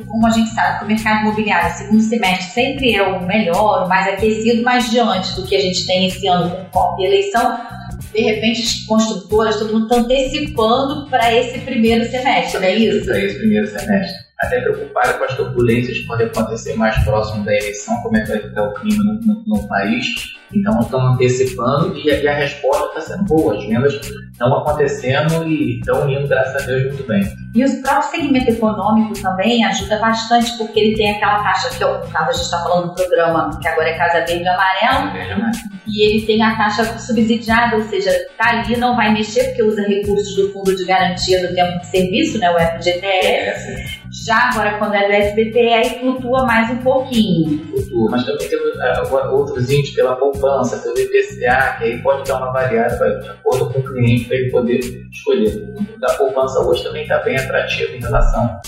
como 0.06 0.26
a 0.26 0.30
gente 0.30 0.50
sabe, 0.50 0.78
que 0.78 0.84
o 0.84 0.88
mercado 0.88 1.20
imobiliário, 1.22 1.76
segundo 1.76 2.02
semestre, 2.02 2.52
sempre 2.52 2.94
é 2.94 3.02
o 3.02 3.24
melhor, 3.26 3.84
o 3.84 3.88
mais 3.88 4.08
aquecido, 4.08 4.62
mas 4.62 4.90
diante 4.90 5.34
do 5.34 5.46
que 5.46 5.54
a 5.54 5.60
gente 5.60 5.86
tem 5.86 6.06
esse 6.06 6.26
ano 6.26 6.50
com 6.50 6.64
COP 6.70 7.02
e 7.02 7.06
eleição, 7.06 7.58
de 8.12 8.20
repente 8.20 8.62
as 8.62 8.86
construtoras, 8.86 9.56
todo 9.56 9.72
mundo 9.72 9.84
está 9.84 9.96
antecipando 9.96 11.08
para 11.08 11.34
esse 11.34 11.60
primeiro 11.60 12.04
semestre, 12.10 12.60
não 12.60 12.66
é 12.66 12.74
isso? 12.74 13.04
Para 13.06 13.18
esse 13.18 13.38
primeiro 13.38 13.66
semestre 13.66 14.30
até 14.40 14.60
preocupada 14.60 15.14
com 15.14 15.24
as 15.24 15.36
turbulências 15.36 15.98
que 15.98 16.06
podem 16.06 16.26
acontecer 16.26 16.74
mais 16.74 16.96
próximo 17.04 17.44
da 17.44 17.54
eleição, 17.54 17.94
como 18.02 18.16
é 18.16 18.22
que 18.22 18.28
vai 18.28 18.38
ficar 18.40 18.62
o 18.64 18.74
clima 18.74 19.04
no, 19.04 19.20
no, 19.20 19.44
no 19.44 19.68
país. 19.68 20.06
Então, 20.54 20.80
estão 20.80 21.14
antecipando 21.14 21.96
e, 21.96 22.08
e 22.08 22.28
a 22.28 22.34
resposta 22.34 22.98
está 22.98 23.00
sendo 23.00 23.24
boa. 23.24 23.56
As 23.56 23.64
vendas 23.64 23.94
estão 23.94 24.58
acontecendo 24.58 25.46
e 25.46 25.78
estão 25.78 26.10
indo, 26.10 26.26
graças 26.26 26.62
a 26.62 26.66
Deus, 26.66 26.84
muito 26.86 27.06
bem. 27.06 27.22
E 27.54 27.64
o 27.64 27.82
próprio 27.82 28.10
segmento 28.10 28.50
econômico 28.50 29.12
também 29.20 29.64
ajuda 29.64 29.98
bastante, 29.98 30.56
porque 30.56 30.80
ele 30.80 30.96
tem 30.96 31.12
aquela 31.12 31.42
taxa, 31.42 31.68
que 31.76 31.84
no 31.84 32.12
caso 32.12 32.30
a 32.30 32.32
gente 32.32 32.44
está 32.44 32.58
falando 32.62 32.88
do 32.88 32.94
programa, 32.94 33.50
que 33.60 33.68
agora 33.68 33.88
é 33.88 33.98
Casa 33.98 34.24
Verde 34.24 34.44
e 34.44 34.48
Amarelo, 34.48 35.12
e 35.86 36.06
ele 36.06 36.26
tem 36.26 36.42
a 36.42 36.56
taxa 36.56 36.98
subsidiada, 36.98 37.76
ou 37.76 37.82
seja, 37.82 38.10
está 38.10 38.50
ali, 38.50 38.76
não 38.76 38.96
vai 38.96 39.12
mexer, 39.12 39.44
porque 39.48 39.62
usa 39.62 39.82
recursos 39.82 40.34
do 40.36 40.52
Fundo 40.52 40.74
de 40.74 40.84
Garantia 40.84 41.46
do 41.46 41.54
Tempo 41.54 41.78
de 41.80 41.86
Serviço, 41.86 42.38
né, 42.38 42.50
o 42.50 42.58
FGTS. 42.58 43.99
Já 44.12 44.50
agora, 44.50 44.76
quando 44.78 44.94
é 44.94 45.06
do 45.06 45.12
SBT, 45.12 45.58
aí 45.58 46.00
flutua 46.00 46.44
mais 46.44 46.68
um 46.70 46.78
pouquinho. 46.78 47.64
Flutua, 47.66 48.10
mas 48.10 48.26
também 48.26 48.48
tem 48.48 48.58
uh, 48.58 49.32
outros 49.32 49.70
índices 49.70 49.94
pela 49.94 50.16
poupança, 50.16 50.78
pelo 50.78 50.98
IPCA, 50.98 51.76
que 51.78 51.84
aí 51.84 52.02
pode 52.02 52.28
dar 52.28 52.38
uma 52.38 52.52
variada 52.52 53.20
de 53.20 53.28
acordo 53.28 53.72
com 53.72 53.78
o 53.78 53.84
cliente 53.84 54.24
para 54.24 54.36
ele 54.36 54.50
poder 54.50 54.80
escolher. 55.12 55.64
O 55.76 55.98
da 56.00 56.12
poupança 56.14 56.58
hoje 56.60 56.82
também 56.82 57.02
está 57.02 57.18
bem 57.18 57.36
atrativo 57.36 57.94
em 57.94 58.00
relação 58.00 58.60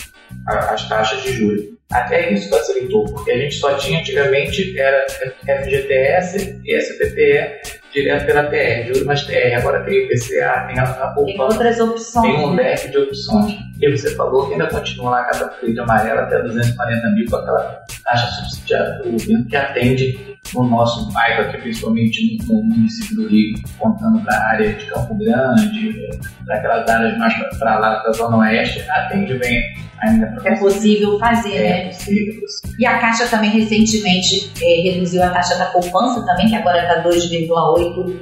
às 0.46 0.88
taxas 0.88 1.22
de 1.22 1.32
juros. 1.32 1.72
Até 1.90 2.32
isso 2.32 2.49
facilitou, 2.49 3.04
porque 3.04 3.32
a 3.32 3.38
gente 3.38 3.56
só 3.56 3.75
tinha 3.75 4.00
antigamente 4.00 4.78
era 4.78 5.06
FGTS 5.11 6.61
e 6.64 6.75
SPPE 6.78 7.82
direto 7.92 8.26
pela 8.26 8.44
TR, 8.44 8.87
juro 8.87 9.04
mais 9.04 9.22
TR, 9.25 9.54
agora 9.58 9.84
tem 9.84 10.04
IPCA, 10.04 10.66
tem 10.68 10.78
a, 10.78 10.84
a 10.84 11.08
poupança. 11.08 11.26
Tem 11.26 11.40
outras 11.40 11.80
opções. 11.80 12.34
Tem 12.34 12.44
um 12.44 12.54
leque 12.54 12.88
de 12.88 12.99
opções. 12.99 13.71
E 13.82 13.90
você 13.90 14.14
falou 14.14 14.46
que 14.46 14.52
ainda 14.52 14.68
continua 14.68 15.10
lá 15.10 15.20
a 15.22 15.24
Casa 15.24 15.52
Verde 15.60 15.80
Amarela 15.80 16.22
até 16.22 16.40
240 16.40 17.10
mil 17.10 17.28
com 17.28 17.36
aquela 17.36 17.82
taxa 18.04 18.26
subsidiada 18.28 19.02
do 19.02 19.10
governo 19.10 19.44
que 19.46 19.56
atende 19.56 20.38
no 20.54 20.68
nosso 20.68 21.10
bairro 21.10 21.48
aqui, 21.48 21.58
principalmente 21.58 22.38
no, 22.46 22.62
município 22.62 23.16
do 23.16 23.28
Rio, 23.28 23.54
contando 23.80 24.20
para 24.22 24.36
a 24.36 24.50
área 24.50 24.72
de 24.72 24.86
Campo 24.86 25.16
Grande, 25.16 26.10
para 26.44 26.56
aquelas 26.58 26.88
áreas 26.88 27.18
mais 27.18 27.34
para 27.58 27.78
lá 27.80 28.02
da 28.04 28.12
Zona 28.12 28.36
Oeste, 28.36 28.88
atende 28.88 29.34
bem 29.34 29.60
ainda. 30.00 30.32
É 30.44 30.54
possível 30.56 31.18
fazer, 31.18 31.56
é 31.56 31.84
né? 31.84 31.84
Possível. 31.86 32.40
E 32.78 32.86
a 32.86 32.98
Caixa 32.98 33.26
também 33.26 33.50
recentemente 33.50 34.52
é, 34.62 34.92
reduziu 34.92 35.24
a 35.24 35.30
taxa 35.30 35.58
da 35.58 35.66
poupança 35.66 36.24
também, 36.24 36.48
que 36.48 36.54
agora 36.54 36.82
está 36.82 37.02
2,8% 37.02 38.16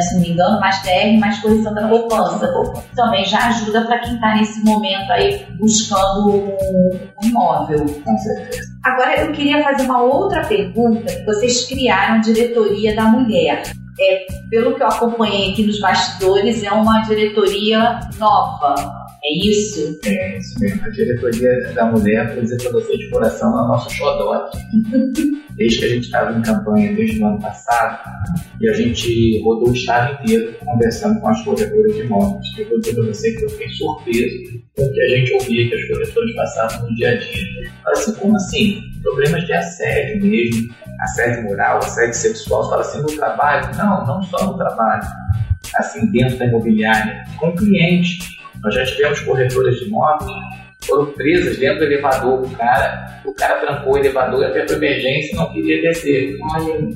se 0.00 0.14
não 0.14 0.22
me 0.22 0.30
engano, 0.30 0.60
mais 0.60 0.80
TR, 0.82 1.18
mais 1.18 1.38
correção 1.40 1.74
da 1.74 1.88
poupança. 1.88 2.50
Também 2.94 3.24
já 3.24 3.48
ajuda 3.48 3.84
para 3.86 3.98
quem 4.00 4.14
está 4.14 4.34
nesse 4.34 4.64
momento 4.64 5.10
aí 5.10 5.46
buscando 5.58 6.30
um, 6.30 6.90
um 7.22 7.26
imóvel. 7.26 7.86
Com 8.04 8.18
certeza. 8.18 8.68
Agora 8.84 9.20
eu 9.20 9.32
queria 9.32 9.62
fazer 9.62 9.84
uma 9.84 10.02
outra 10.02 10.44
pergunta. 10.44 11.12
Vocês 11.24 11.66
criaram 11.66 12.16
a 12.16 12.18
diretoria 12.18 12.94
da 12.94 13.04
mulher. 13.04 13.62
É, 14.00 14.26
pelo 14.48 14.76
que 14.76 14.82
eu 14.82 14.86
acompanhei 14.86 15.50
aqui 15.52 15.66
nos 15.66 15.80
bastidores, 15.80 16.62
é 16.62 16.70
uma 16.70 17.00
diretoria 17.02 17.98
nova. 18.18 19.07
É 19.28 19.46
isso? 19.46 20.00
É 20.06 20.38
isso 20.38 20.58
mesmo. 20.58 20.84
A 20.84 20.88
diretoria 20.88 21.72
da 21.74 21.84
mulher, 21.86 22.34
por 22.34 22.46
para 22.46 22.72
você 22.72 22.96
de 22.96 23.10
coração, 23.10 23.58
é 23.58 23.62
o 23.62 23.68
nosso 23.68 23.90
xodó. 23.90 24.50
desde 25.58 25.78
que 25.80 25.84
a 25.84 25.88
gente 25.88 26.04
estava 26.04 26.38
em 26.38 26.42
campanha, 26.42 26.94
desde 26.94 27.20
o 27.20 27.26
ano 27.26 27.40
passado, 27.40 27.98
e 28.60 28.68
a 28.68 28.72
gente 28.72 29.42
rodou 29.42 29.70
o 29.70 29.74
estado 29.74 30.22
inteiro 30.22 30.54
conversando 30.64 31.20
com 31.20 31.28
as 31.28 31.44
corretoras 31.44 31.94
de 31.94 32.02
imóveis. 32.02 32.46
Eu 32.56 32.68
vou 32.68 32.80
dizer 32.80 32.94
para 32.94 33.04
você 33.04 33.32
que 33.32 33.44
eu 33.44 33.50
fiquei 33.50 33.68
surpreso 33.70 34.62
com 34.76 34.84
o 34.84 34.92
que 34.92 35.02
a 35.02 35.08
gente 35.08 35.32
ouvia 35.34 35.68
que 35.68 35.74
as 35.74 35.88
corretoras 35.88 36.34
passavam 36.36 36.88
no 36.88 36.94
dia 36.94 37.10
a 37.10 37.16
dia. 37.16 37.72
Fala 37.82 37.96
assim, 37.98 38.14
como 38.14 38.36
assim? 38.36 38.80
Problemas 39.02 39.44
de 39.46 39.52
assédio 39.52 40.24
mesmo, 40.24 40.74
assédio 41.00 41.42
moral, 41.42 41.78
assédio 41.78 42.14
sexual. 42.14 42.62
Você 42.62 42.70
fala 42.70 42.82
assim, 42.82 43.00
no 43.02 43.16
trabalho? 43.16 43.76
Não, 43.76 44.06
não 44.06 44.22
só 44.22 44.46
no 44.46 44.56
trabalho. 44.56 45.02
Assim, 45.74 46.06
dentro 46.12 46.38
da 46.38 46.46
imobiliária, 46.46 47.24
com 47.36 47.54
cliente. 47.54 48.37
Nós 48.62 48.74
já 48.74 48.84
tivemos 48.84 49.20
corretoras 49.20 49.76
de 49.76 49.84
imóveis 49.84 50.32
foram 50.88 51.06
presas 51.12 51.58
dentro 51.58 51.80
do 51.80 51.84
elevador 51.84 52.42
o 52.42 52.50
cara, 52.56 53.20
o 53.24 53.32
cara 53.34 53.60
trancou 53.60 53.94
o 53.94 53.98
elevador 53.98 54.44
até 54.44 54.64
para 54.64 54.76
emergência 54.76 55.36
não 55.36 55.52
queria 55.52 55.82
descer. 55.82 56.36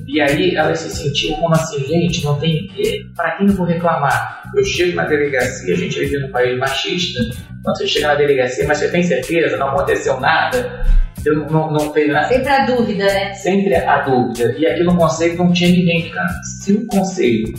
E 0.06 0.20
aí 0.20 0.54
elas 0.54 0.80
se 0.80 0.90
sentiam 0.90 1.38
como 1.38 1.54
assim, 1.54 1.84
gente, 1.86 2.24
não 2.24 2.38
tem. 2.38 2.70
Para 3.16 3.32
quem 3.32 3.46
eu 3.46 3.54
vou 3.54 3.66
reclamar? 3.66 4.42
Eu 4.54 4.64
chego 4.64 4.96
na 4.96 5.04
delegacia, 5.04 5.74
a 5.74 5.76
gente 5.76 5.98
vive 5.98 6.18
num 6.18 6.30
país 6.30 6.58
machista, 6.58 7.20
quando 7.62 7.78
você 7.78 7.86
chega 7.86 8.08
na 8.08 8.14
delegacia, 8.14 8.66
mas 8.66 8.78
você 8.78 8.90
tem 8.90 9.02
certeza, 9.02 9.56
não 9.56 9.68
aconteceu 9.68 10.20
nada, 10.20 10.84
eu 11.24 11.36
não, 11.50 11.70
não 11.70 11.92
fez 11.92 12.08
nada. 12.08 12.28
Sempre 12.28 12.48
a 12.48 12.66
dúvida, 12.66 13.04
né? 13.04 13.34
Sempre 13.34 13.74
a 13.74 14.00
dúvida. 14.00 14.54
E 14.58 14.66
aqui 14.66 14.82
no 14.82 14.96
conselho 14.96 15.36
não 15.38 15.52
tinha 15.52 15.70
ninguém, 15.70 16.10
cara. 16.10 16.28
Se 16.60 16.72
o 16.72 16.86
conselho 16.86 17.54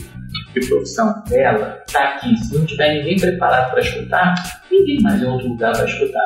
de 0.53 0.67
profissão 0.67 1.23
dela 1.27 1.81
está 1.85 2.03
aqui, 2.09 2.37
se 2.37 2.57
não 2.57 2.65
tiver 2.65 2.95
ninguém 2.95 3.19
preparado 3.19 3.71
para 3.71 3.81
escutar, 3.81 4.61
ninguém 4.71 5.01
mais 5.01 5.21
em 5.21 5.25
outro 5.25 5.47
lugar 5.47 5.75
vai 5.75 5.85
escutar. 5.85 6.23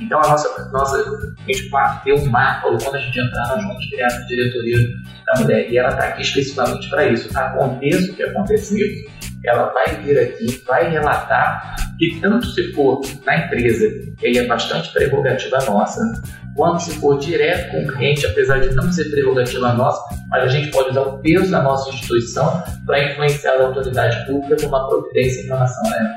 Então 0.00 0.18
a 0.22 0.28
nossa, 0.28 0.70
nossa 0.72 1.04
gente 1.48 1.70
deu 2.04 2.16
um 2.16 2.26
marco, 2.26 2.76
quando 2.82 2.96
a 2.96 2.98
gente 2.98 3.18
entrar, 3.18 3.48
nós 3.48 3.64
vamos 3.64 3.86
criar 3.88 4.06
essa 4.06 4.26
diretoria 4.26 4.78
da 5.26 5.40
mulher. 5.40 5.70
E 5.70 5.78
ela 5.78 5.88
está 5.90 6.08
aqui 6.08 6.22
especificamente 6.22 6.88
para 6.90 7.08
isso. 7.08 7.38
Aconteça 7.38 8.12
o 8.12 8.14
que 8.14 8.22
acontecer, 8.22 9.06
ela 9.44 9.72
vai 9.72 9.96
vir 10.02 10.18
aqui, 10.18 10.62
vai 10.66 10.90
relatar 10.90 11.76
que 11.98 12.20
tanto 12.20 12.46
se 12.46 12.72
for 12.72 13.00
na 13.24 13.38
empresa, 13.38 13.88
que 14.18 14.26
aí 14.26 14.38
é 14.38 14.46
bastante 14.46 14.92
prerrogativa 14.92 15.58
nossa, 15.66 16.00
quanto 16.54 16.82
se 16.82 16.90
for 16.98 17.18
direto 17.18 17.70
com 17.70 17.84
o 17.84 17.86
cliente, 17.86 18.26
apesar 18.26 18.60
de 18.60 18.74
não 18.74 18.90
ser 18.92 19.10
prerrogativa 19.10 19.72
nossa, 19.72 20.02
mas 20.28 20.44
a 20.44 20.48
gente 20.48 20.70
pode 20.70 20.90
usar 20.90 21.02
o 21.02 21.18
peso 21.18 21.50
da 21.50 21.62
nossa 21.62 21.88
instituição 21.90 22.62
para 22.84 23.12
influenciar 23.12 23.52
a 23.52 23.66
autoridade 23.66 24.26
pública 24.26 24.56
com 24.60 24.68
uma 24.68 24.88
providência 24.88 25.42
em 25.42 25.46
relação 25.46 25.92
a 25.92 25.96
ela. 25.96 26.16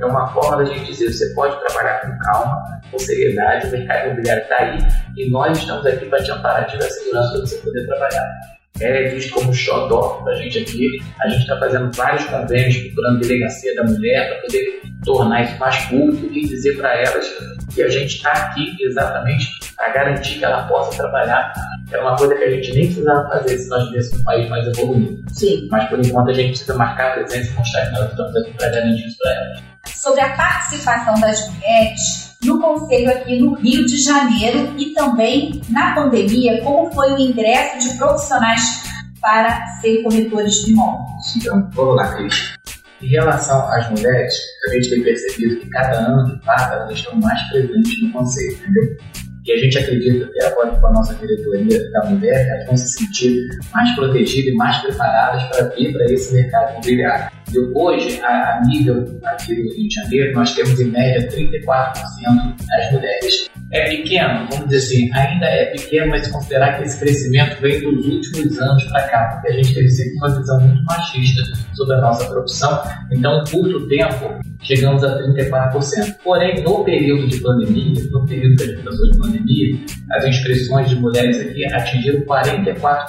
É 0.00 0.06
uma 0.06 0.26
forma 0.32 0.56
da 0.58 0.64
gente 0.64 0.90
dizer, 0.90 1.12
você 1.12 1.32
pode 1.34 1.58
trabalhar 1.60 2.00
com 2.00 2.18
calma, 2.18 2.80
com 2.90 2.98
seriedade, 2.98 3.66
o 3.68 3.70
mercado 3.70 4.06
imobiliário 4.06 4.42
está 4.42 4.56
aí 4.56 4.78
e 5.16 5.30
nós 5.30 5.58
estamos 5.58 5.86
aqui 5.86 6.06
para 6.06 6.22
te 6.22 6.30
amparar, 6.30 6.66
te 6.66 6.78
dar 6.78 6.90
segurança 6.90 7.32
para 7.32 7.40
você 7.40 7.56
poder 7.56 7.86
trabalhar 7.86 8.54
é 8.80 9.08
visto 9.08 9.32
como 9.34 9.54
xodó 9.54 10.22
da 10.24 10.34
gente 10.34 10.58
aqui. 10.58 10.88
A 11.20 11.28
gente 11.28 11.42
está 11.42 11.58
fazendo 11.58 11.94
vários 11.94 12.24
convênios 12.24 12.76
procurando 12.78 13.20
delegacia 13.20 13.74
da 13.76 13.84
mulher 13.84 14.28
para 14.28 14.40
poder 14.42 14.82
tornar 15.04 15.42
isso 15.42 15.58
mais 15.58 15.76
público 15.86 16.26
e 16.32 16.48
dizer 16.48 16.76
para 16.76 16.94
elas 16.96 17.26
que 17.72 17.82
a 17.82 17.88
gente 17.88 18.16
está 18.16 18.32
aqui 18.32 18.76
exatamente 18.80 19.46
para 19.76 19.92
garantir 19.92 20.38
que 20.38 20.44
ela 20.44 20.66
possa 20.66 20.96
trabalhar. 20.96 21.52
É 21.92 21.98
uma 21.98 22.16
coisa 22.16 22.34
que 22.34 22.44
a 22.44 22.50
gente 22.50 22.72
nem 22.72 22.86
precisava 22.86 23.28
fazer 23.28 23.58
se 23.58 23.68
nós 23.68 23.88
vivêssemos 23.90 24.20
um 24.20 24.24
país 24.24 24.48
mais 24.48 24.66
evoluído. 24.66 25.22
Sim. 25.32 25.68
Mas 25.70 25.88
por 25.88 26.04
enquanto 26.04 26.30
a 26.30 26.34
gente 26.34 26.50
precisa 26.50 26.74
marcar 26.74 27.10
a 27.10 27.14
presença 27.14 27.50
e 27.50 27.54
mostrar 27.54 27.86
que 27.86 27.92
nós 27.92 28.10
estamos 28.10 28.36
aqui 28.36 28.52
para 28.54 28.68
garantir 28.70 29.06
isso 29.06 29.18
para 29.18 29.32
elas. 29.32 29.62
Sobre 29.86 30.20
a 30.20 30.36
participação 30.36 31.20
das 31.20 31.48
mulheres 31.50 32.23
no 32.44 32.60
Conselho 32.60 33.10
aqui 33.10 33.38
no 33.38 33.54
Rio 33.54 33.84
de 33.86 33.96
Janeiro 33.96 34.74
e 34.78 34.92
também 34.92 35.60
na 35.70 35.94
pandemia, 35.94 36.62
como 36.62 36.92
foi 36.92 37.12
o 37.12 37.18
ingresso 37.18 37.88
de 37.88 37.96
profissionais 37.96 38.84
para 39.20 39.64
ser 39.80 40.02
corretores 40.02 40.54
de 40.64 40.72
imóveis? 40.72 41.36
Então, 41.36 41.68
vamos 41.72 41.96
lá, 41.96 42.14
Cris. 42.14 42.54
Em 43.02 43.08
relação 43.08 43.68
às 43.70 43.90
mulheres, 43.90 44.34
a 44.68 44.72
gente 44.74 44.90
tem 44.90 45.02
percebido 45.02 45.60
que 45.60 45.68
cada 45.68 45.98
ano 45.98 46.30
que 46.30 46.44
passa 46.44 46.74
elas 46.74 46.92
estão 46.92 47.14
mais 47.16 47.40
presentes 47.48 48.02
no 48.02 48.12
Conselho, 48.12 48.56
entendeu? 48.56 48.96
E 49.46 49.52
a 49.52 49.58
gente 49.58 49.76
acredita 49.76 50.26
que 50.32 50.42
agora 50.42 50.70
com 50.70 50.86
a 50.86 50.92
nossa 50.92 51.14
diretoria 51.16 51.90
da 51.90 52.04
mulher, 52.08 52.48
elas 52.48 52.66
vão 52.66 52.76
se 52.78 52.98
sentir 52.98 53.46
mais 53.74 53.94
protegidas 53.94 54.54
e 54.54 54.56
mais 54.56 54.78
preparadas 54.78 55.42
para 55.44 55.68
vir 55.68 55.92
para 55.92 56.06
esse 56.06 56.32
mercado 56.32 56.72
imobiliário. 56.72 57.30
Hoje, 57.74 58.20
a, 58.22 58.58
a 58.58 58.62
nível 58.66 59.20
aqui 59.24 59.54
do 59.54 59.74
Rio 59.74 59.88
de 59.88 59.94
Janeiro, 59.94 60.34
nós 60.34 60.54
temos 60.54 60.80
em 60.80 60.86
média 60.86 61.28
34% 61.28 61.94
das 62.66 62.92
mulheres. 62.92 63.50
É 63.70 63.88
pequeno, 63.88 64.46
vamos 64.50 64.68
dizer 64.68 64.78
assim, 64.78 65.10
ainda 65.14 65.46
é 65.46 65.64
pequeno, 65.66 66.10
mas 66.10 66.28
considerar 66.28 66.76
que 66.76 66.84
esse 66.84 66.98
crescimento 66.98 67.60
vem 67.60 67.80
dos 67.80 68.06
últimos 68.06 68.58
anos 68.60 68.84
para 68.84 69.02
cá, 69.08 69.28
porque 69.32 69.48
a 69.48 69.56
gente 69.56 69.74
teve 69.74 69.88
sempre 69.88 70.14
uma 70.14 70.38
visão 70.38 70.60
muito 70.60 70.84
machista 70.84 71.42
sobre 71.74 71.96
a 71.96 72.00
nossa 72.00 72.28
profissão. 72.28 72.82
Então, 73.12 73.42
em 73.42 73.50
curto 73.50 73.88
tempo, 73.88 74.40
chegamos 74.62 75.02
a 75.04 75.18
34%. 75.22 76.16
Porém, 76.22 76.62
no 76.62 76.84
período 76.84 77.28
de 77.28 77.40
pandemia, 77.40 77.94
no 78.10 78.26
período 78.26 78.64
gente 78.64 78.82
passou 78.82 79.10
de 79.10 79.18
pandemia, 79.18 79.80
as 80.12 80.24
inscrições 80.24 80.88
de 80.88 80.96
mulheres 80.96 81.40
aqui 81.40 81.64
atingiram 81.72 82.20
44%. 82.22 83.08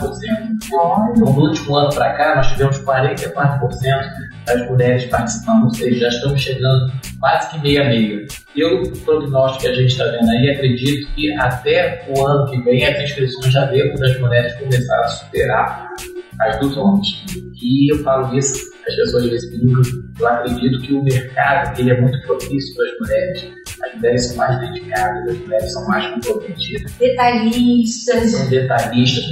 Então, 0.63 1.13
no 1.17 1.29
último 1.41 1.75
ano 1.75 1.93
para 1.93 2.13
cá, 2.13 2.35
nós 2.35 2.51
tivemos 2.51 2.77
44% 2.79 4.24
das 4.45 4.69
mulheres 4.69 5.05
participando, 5.05 5.63
ou 5.63 5.73
seja, 5.73 5.99
já 5.99 6.07
estamos 6.09 6.41
chegando 6.41 6.91
quase 7.19 7.49
que 7.51 7.59
meia 7.61 7.83
meia. 7.85 8.25
Pelo 8.53 8.91
prognóstico 8.99 9.63
que 9.63 9.67
a 9.69 9.73
gente 9.73 9.91
está 9.91 10.05
vendo 10.05 10.29
aí, 10.29 10.49
acredito 10.49 11.07
que 11.13 11.31
até 11.33 12.05
o 12.09 12.25
ano 12.25 12.49
que 12.49 12.61
vem 12.61 12.85
as 12.85 13.01
inscrições 13.01 13.51
já 13.51 13.65
devem 13.65 13.95
das 13.95 14.19
mulheres 14.19 14.53
começar 14.55 14.99
a 15.01 15.07
superar 15.07 15.89
as 16.41 16.59
dos 16.59 16.77
homens. 16.77 17.23
E 17.61 17.91
eu 17.91 18.03
falo 18.03 18.37
isso, 18.37 18.53
as 18.87 18.95
pessoas 18.95 19.49
brincam, 19.49 19.81
eu 20.19 20.27
acredito 20.27 20.81
que 20.81 20.93
o 20.93 21.03
mercado 21.03 21.79
ele 21.79 21.91
é 21.91 22.01
muito 22.01 22.21
propício 22.21 22.75
para 22.75 22.85
as 22.85 22.99
mulheres. 22.99 23.65
As 23.83 23.95
mulheres 23.95 24.25
são 24.25 24.37
mais 24.37 24.59
dedicadas, 24.59 25.29
as 25.29 25.37
mulheres 25.39 25.71
são 25.71 25.87
mais 25.87 26.07
comprometidas. 26.07 26.91
Detalhistas. 26.93 28.31
São 28.31 28.49
detalhistas, 28.49 29.25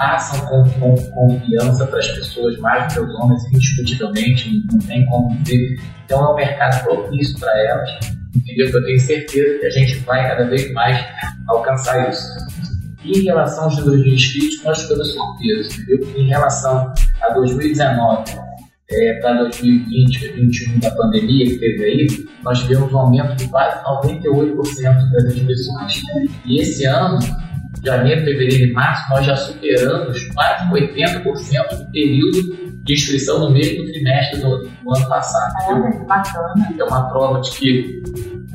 passam 0.00 0.46
com, 0.46 0.64
com 0.80 0.96
confiança 1.10 1.86
para 1.86 1.98
as 1.98 2.08
pessoas 2.08 2.58
mais 2.58 2.94
do 2.94 2.94
que 2.94 3.10
os 3.10 3.14
homens, 3.16 3.44
indiscutivelmente, 3.52 4.64
não 4.72 4.78
tem 4.78 5.04
como 5.04 5.36
ver. 5.44 5.78
Então 6.06 6.24
é 6.24 6.32
um 6.32 6.34
mercado 6.36 6.82
propício 6.82 7.38
para 7.38 7.52
elas, 7.68 7.90
entendeu? 8.34 8.70
Eu 8.70 8.82
tenho 8.82 8.98
certeza 8.98 9.58
que 9.58 9.66
a 9.66 9.70
gente 9.70 9.98
vai 9.98 10.26
cada 10.26 10.48
vez 10.48 10.72
mais 10.72 11.04
alcançar 11.48 12.08
isso. 12.08 12.26
E 13.04 13.18
em 13.18 13.24
relação 13.24 13.64
aos 13.64 13.76
números 13.76 14.04
de 14.04 14.14
inscritos, 14.14 14.64
nós 14.64 14.80
ficamos 14.82 15.12
surpresos, 15.12 15.78
entendeu? 15.78 16.08
Em 16.16 16.28
relação 16.28 16.94
a 17.20 17.34
2019 17.34 18.24
é, 18.90 19.20
para 19.20 19.34
2020, 19.34 20.18
2021 20.18 20.78
da 20.80 20.90
pandemia 20.92 21.44
que 21.44 21.58
teve 21.58 21.84
aí, 21.84 22.06
nós 22.42 22.60
tivemos 22.60 22.90
um 22.90 22.98
aumento 22.98 23.36
de 23.36 23.48
quase 23.48 23.84
98% 23.84 25.10
das 25.12 25.24
inscrições. 25.36 26.02
E 26.46 26.58
esse 26.58 26.84
ano, 26.86 27.18
janeiro, 27.84 28.24
fevereiro 28.24 28.70
e 28.70 28.72
março, 28.72 29.10
nós 29.10 29.24
já 29.24 29.36
superamos 29.36 30.24
quase 30.34 30.64
80% 30.70 31.78
do 31.78 31.90
período 31.90 32.70
de 32.84 32.94
inscrição 32.94 33.40
no 33.40 33.50
mesmo 33.50 33.84
trimestre 33.84 34.40
do, 34.40 34.58
do 34.58 34.96
ano 34.96 35.08
passado. 35.08 35.52
É, 35.70 36.04
bacana. 36.04 36.68
É 36.78 36.84
uma 36.84 37.08
prova 37.08 37.40
de 37.40 37.50
que 37.52 38.02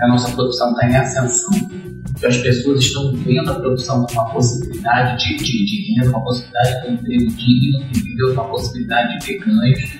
a 0.01 0.07
nossa 0.07 0.31
produção 0.35 0.71
está 0.71 0.89
em 0.89 0.95
ascensão 0.95 1.85
as 2.23 2.37
pessoas 2.37 2.79
estão 2.79 3.13
vendo 3.13 3.51
a 3.51 3.55
produção 3.55 4.05
como 4.05 4.21
uma 4.21 4.33
possibilidade 4.33 5.23
de, 5.23 5.37
de, 5.37 5.65
de 5.65 5.93
renda, 5.93 6.09
uma 6.09 6.23
possibilidade 6.23 6.81
de 6.81 6.87
um 6.87 6.93
emprego 6.93 7.31
digno, 7.31 7.83
entendeu? 7.83 8.33
uma 8.33 8.49
possibilidade 8.49 9.19
de 9.19 9.25
ter 9.25 9.39
ganhos. 9.39 9.99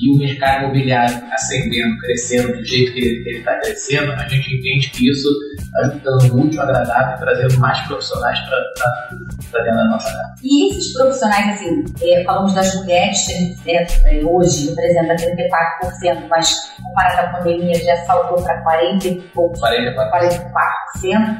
E 0.00 0.10
o 0.10 0.18
mercado 0.18 0.64
imobiliário 0.64 1.16
ascendendo, 1.32 1.98
crescendo 1.98 2.56
do 2.56 2.64
jeito 2.64 2.92
que 2.92 3.00
ele 3.00 3.38
está 3.38 3.58
crescendo, 3.60 4.12
a 4.12 4.28
gente 4.28 4.56
entende 4.56 4.90
que 4.90 5.08
isso 5.08 5.28
está 5.58 5.80
ajudando 5.80 6.34
muito 6.34 6.60
agradável 6.60 7.16
e 7.16 7.18
trazendo 7.18 7.60
mais 7.60 7.78
profissionais 7.86 8.38
para 8.40 9.62
dentro 9.62 9.76
da 9.76 9.84
nossa 9.84 10.10
casa. 10.10 10.34
E 10.42 10.70
esses 10.70 10.92
profissionais, 10.92 11.54
assim, 11.54 11.84
é, 12.02 12.24
falamos 12.24 12.54
das 12.54 12.74
mulheres, 12.76 13.18
é, 13.66 13.82
é, 13.82 14.24
hoje 14.24 14.70
representa 14.70 15.14
34%, 15.16 16.28
mas 16.28 16.76
comparado 16.82 17.26
à 17.28 17.38
pandemia 17.38 17.74
já 17.74 17.96
saltou 18.04 18.42
para 18.42 18.62
40 18.62 19.08
e 19.08 19.20
poucos, 19.34 19.60
44%. 19.60 20.52
44%. 20.96 21.35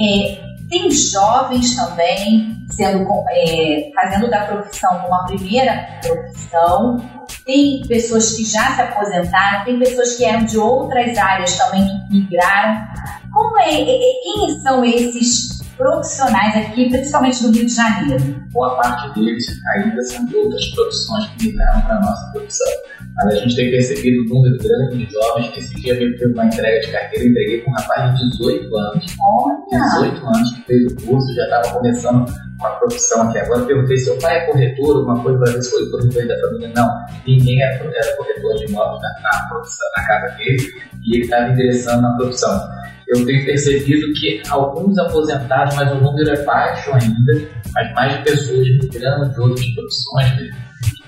É, 0.00 0.50
tem 0.68 0.90
jovens 0.90 1.74
também 1.74 2.56
sendo, 2.70 3.06
é, 3.30 3.90
fazendo 3.94 4.30
da 4.30 4.46
profissão 4.46 5.06
uma 5.06 5.26
primeira 5.26 6.00
profissão. 6.00 6.96
Tem 7.44 7.82
pessoas 7.88 8.32
que 8.36 8.44
já 8.44 8.76
se 8.76 8.82
aposentaram, 8.82 9.64
tem 9.64 9.78
pessoas 9.78 10.16
que 10.16 10.24
eram 10.24 10.44
de 10.44 10.58
outras 10.58 11.18
áreas 11.18 11.56
também 11.56 11.84
que 11.84 12.14
migraram. 12.14 12.86
Como 13.32 13.58
é, 13.58 13.70
é, 13.70 13.80
é 13.80 14.22
quem 14.22 14.60
são 14.60 14.84
esses 14.84 15.60
profissionais 15.80 16.56
aqui, 16.56 16.90
principalmente 16.90 17.42
no 17.42 17.52
Rio 17.52 17.66
de 17.66 17.74
Janeiro? 17.74 18.44
Boa 18.52 18.76
parte 18.76 19.18
deles 19.18 19.44
ainda 19.74 20.02
são 20.02 20.26
de 20.26 20.36
outras 20.36 20.64
profissões 20.74 21.26
que 21.30 21.46
migraram 21.46 21.80
para 21.80 21.96
a 21.96 22.00
nossa 22.00 22.32
profissão 22.32 22.68
mas 23.16 23.34
a 23.34 23.36
gente 23.36 23.56
tem 23.56 23.70
percebido 23.70 24.22
um 24.22 24.36
número 24.36 24.58
grande 24.58 25.04
de 25.04 25.12
jovens 25.12 25.48
que 25.50 25.60
esse 25.60 25.74
dia 25.74 25.96
fez 25.96 26.32
uma 26.32 26.46
entrega 26.46 26.80
de 26.80 26.92
carteira, 26.92 27.28
entreguei 27.28 27.60
com 27.60 27.70
um 27.70 27.74
rapaz 27.74 28.18
de 28.18 28.30
18 28.30 28.76
anos. 28.76 29.16
Olha! 29.20 29.84
18 30.00 30.26
anos 30.26 30.52
que 30.52 30.62
fez 30.62 30.92
o 30.92 30.96
curso, 31.06 31.34
já 31.34 31.44
estava 31.44 31.78
começando 31.78 32.49
com 32.60 32.66
a 32.66 32.70
profissão 32.72 33.28
aqui. 33.28 33.38
Agora 33.38 33.64
perguntei 33.64 33.96
se 33.96 34.04
seu 34.04 34.18
pai 34.18 34.36
é 34.36 34.46
corretor, 34.46 34.96
alguma 34.96 35.22
coisa 35.22 35.38
para 35.38 35.52
ver 35.52 35.62
se 35.62 35.70
foi 35.70 35.90
corretor 35.90 36.26
da 36.28 36.40
família. 36.40 36.72
Não, 36.74 36.88
ninguém 37.26 37.62
era, 37.62 37.74
era 37.74 38.16
corretor 38.16 38.54
de 38.56 38.64
imóveis 38.66 39.02
na, 39.02 39.08
na, 39.22 39.50
na 39.96 40.06
casa 40.06 40.36
dele 40.36 40.72
e 41.04 41.16
ele 41.16 41.24
estava 41.24 41.52
ingressando 41.52 42.02
na 42.02 42.16
profissão. 42.16 42.70
Eu 43.08 43.26
tenho 43.26 43.44
percebido 43.44 44.12
que 44.12 44.40
alguns 44.48 44.96
aposentados, 44.98 45.74
mas 45.74 45.90
o 45.90 45.96
número 45.96 46.30
é 46.30 46.44
baixo 46.44 46.92
ainda, 46.92 47.48
mas 47.74 47.92
mais 47.94 48.22
pessoas 48.22 48.68
migrando 48.80 49.28
de 49.30 49.40
outras 49.40 49.66
profissões, 49.74 50.50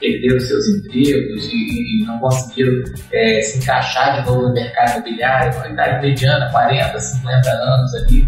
perderam 0.00 0.40
seus 0.40 0.68
empregos 0.68 1.44
e, 1.44 2.02
e 2.02 2.04
não 2.04 2.18
conseguiram 2.18 2.72
é, 3.12 3.40
se 3.42 3.58
encaixar 3.58 4.20
de 4.20 4.28
novo 4.28 4.48
no 4.48 4.52
mercado 4.52 4.96
imobiliário, 4.96 5.60
com 5.60 5.68
idade 5.68 6.04
mediana, 6.04 6.50
40, 6.50 6.98
50 6.98 7.50
anos 7.50 7.94
ali. 7.94 8.26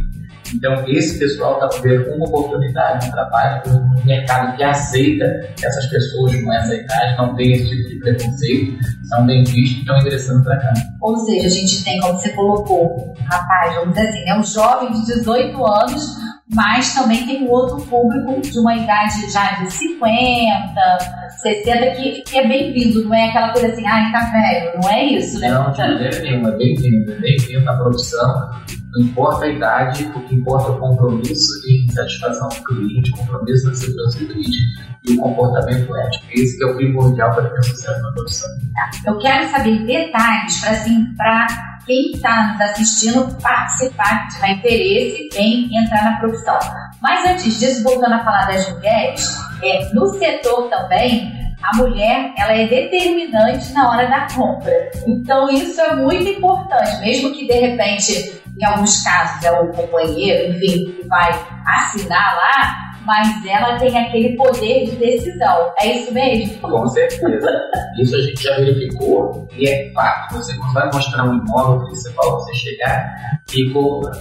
Então, 0.55 0.85
esse 0.89 1.19
pessoal 1.19 1.55
está 1.55 1.81
vendo 1.81 2.15
uma 2.15 2.27
oportunidade 2.27 3.05
de 3.05 3.13
trabalho 3.13 3.63
um 3.67 4.05
mercado 4.05 4.57
que 4.57 4.63
aceita 4.63 5.25
essas 5.63 5.87
pessoas 5.87 6.35
com 6.43 6.53
essa 6.53 6.75
idade, 6.75 7.17
não 7.17 7.35
tem 7.35 7.53
esse 7.53 7.69
tipo 7.69 7.89
de 7.89 7.99
preconceito, 7.99 8.79
são 9.09 9.27
bem 9.27 9.45
vistos 9.45 9.79
e 9.79 9.81
estão 9.81 9.99
ingressando 9.99 10.45
para 10.45 10.57
cá. 10.59 10.73
Ou 11.01 11.19
seja, 11.19 11.47
a 11.47 11.51
gente 11.51 11.85
tem, 11.85 12.01
como 12.01 12.21
você 12.21 12.31
colocou, 12.31 13.15
rapaz, 13.27 13.75
vamos 13.75 13.95
dizer 13.95 14.09
assim, 14.09 14.29
é 14.29 14.39
um 14.39 14.45
jovem 14.45 14.93
de 14.93 15.07
18 15.07 15.67
anos 15.67 16.25
mas 16.55 16.95
também 16.95 17.27
tem 17.27 17.45
um 17.45 17.51
outro 17.51 17.81
público 17.87 18.41
de 18.41 18.59
uma 18.59 18.77
idade 18.77 19.31
já 19.31 19.55
de 19.55 19.71
50, 19.73 21.24
60, 21.45 21.91
que, 21.97 22.23
que 22.23 22.39
é 22.39 22.49
bem-vindo, 22.49 23.05
não 23.05 23.15
é 23.15 23.29
aquela 23.29 23.53
coisa 23.53 23.69
assim, 23.69 23.87
ai, 23.87 24.11
tá 24.11 24.31
velho, 24.33 24.81
não 24.81 24.91
é 24.91 25.05
isso, 25.05 25.39
né? 25.39 25.51
Não, 25.51 25.71
de 25.71 25.79
maneira 25.79 26.19
nenhuma, 26.21 26.49
é 26.49 26.57
bem-vindo, 26.57 27.13
é 27.13 27.17
bem-vindo 27.17 27.65
na 27.65 27.77
produção, 27.77 28.51
não 28.95 29.03
importa 29.03 29.45
a 29.45 29.49
idade, 29.49 30.05
o 30.15 30.21
que 30.21 30.35
importa 30.37 30.69
é 30.69 30.75
o 30.75 30.79
compromisso 30.79 31.61
de 31.63 31.93
satisfação 31.93 32.49
do 32.49 32.65
cliente, 32.65 33.11
compromisso 33.11 33.69
na 33.69 33.75
segurança 33.75 34.19
do 34.21 34.27
cliente 34.29 34.59
e 35.05 35.13
o 35.13 35.17
comportamento 35.19 35.97
ético. 35.97 36.25
Esse 36.31 36.57
que 36.57 36.65
é 36.65 36.67
o 36.67 36.77
primordial 36.77 37.35
para 37.35 37.51
ter 37.51 37.63
sucesso 37.65 38.01
na 38.01 38.13
produção. 38.13 38.49
Tá. 38.75 38.91
Eu 39.07 39.19
quero 39.19 39.51
saber 39.51 39.85
detalhes 39.85 40.61
para 40.61 40.71
assim, 40.71 41.15
quem 41.87 42.13
está 42.13 42.53
nos 42.53 42.61
assistindo 42.61 43.37
participar, 43.43 44.29
tiver 44.29 44.53
interesse 44.53 45.29
em 45.37 45.77
entrar 45.77 46.05
na 46.05 46.19
profissão. 46.19 46.59
Mas 47.03 47.29
antes 47.29 47.59
disso, 47.59 47.83
voltando 47.83 48.15
a 48.15 48.25
falar 48.25 48.47
das 48.47 48.71
mulheres, 48.73 49.23
é, 49.63 49.93
no 49.93 50.07
setor 50.19 50.71
também, 50.71 51.33
a 51.65 51.77
mulher 51.77 52.33
ela 52.37 52.53
é 52.53 52.67
determinante 52.67 53.73
na 53.73 53.91
hora 53.91 54.07
da 54.07 54.27
compra. 54.35 54.91
Então 55.07 55.49
isso 55.51 55.81
é 55.81 55.97
muito 55.97 56.29
importante, 56.29 57.01
mesmo 57.01 57.33
que 57.33 57.47
de 57.47 57.55
repente, 57.55 58.43
em 58.61 58.65
alguns 58.65 59.03
casos, 59.03 59.43
é 59.43 59.51
o 59.51 59.69
companheiro, 59.69 60.53
enfim, 60.53 60.93
que 60.93 61.09
vai 61.09 61.31
assinar 61.67 62.37
lá, 62.37 62.94
mas 63.05 63.45
ela 63.47 63.79
tem 63.79 63.97
aquele 63.97 64.37
poder 64.37 64.87
de 64.87 64.97
decisão. 64.97 65.73
É 65.79 65.87
isso 65.87 66.13
mesmo? 66.13 66.59
Com 66.61 66.87
certeza. 66.89 67.51
Isso 67.99 68.17
a 68.17 68.21
gente 68.21 68.43
já 68.43 68.57
verificou 68.57 69.49
e 69.57 69.69
é 69.69 69.93
fato. 69.93 70.35
Você 70.37 70.57
não 70.57 70.73
vai 70.73 70.87
mostrar 70.87 71.25
um 71.25 71.39
imóvel 71.39 71.87
principal, 71.87 72.41
você 72.41 72.55
chegar 72.55 73.15
e 73.55 73.73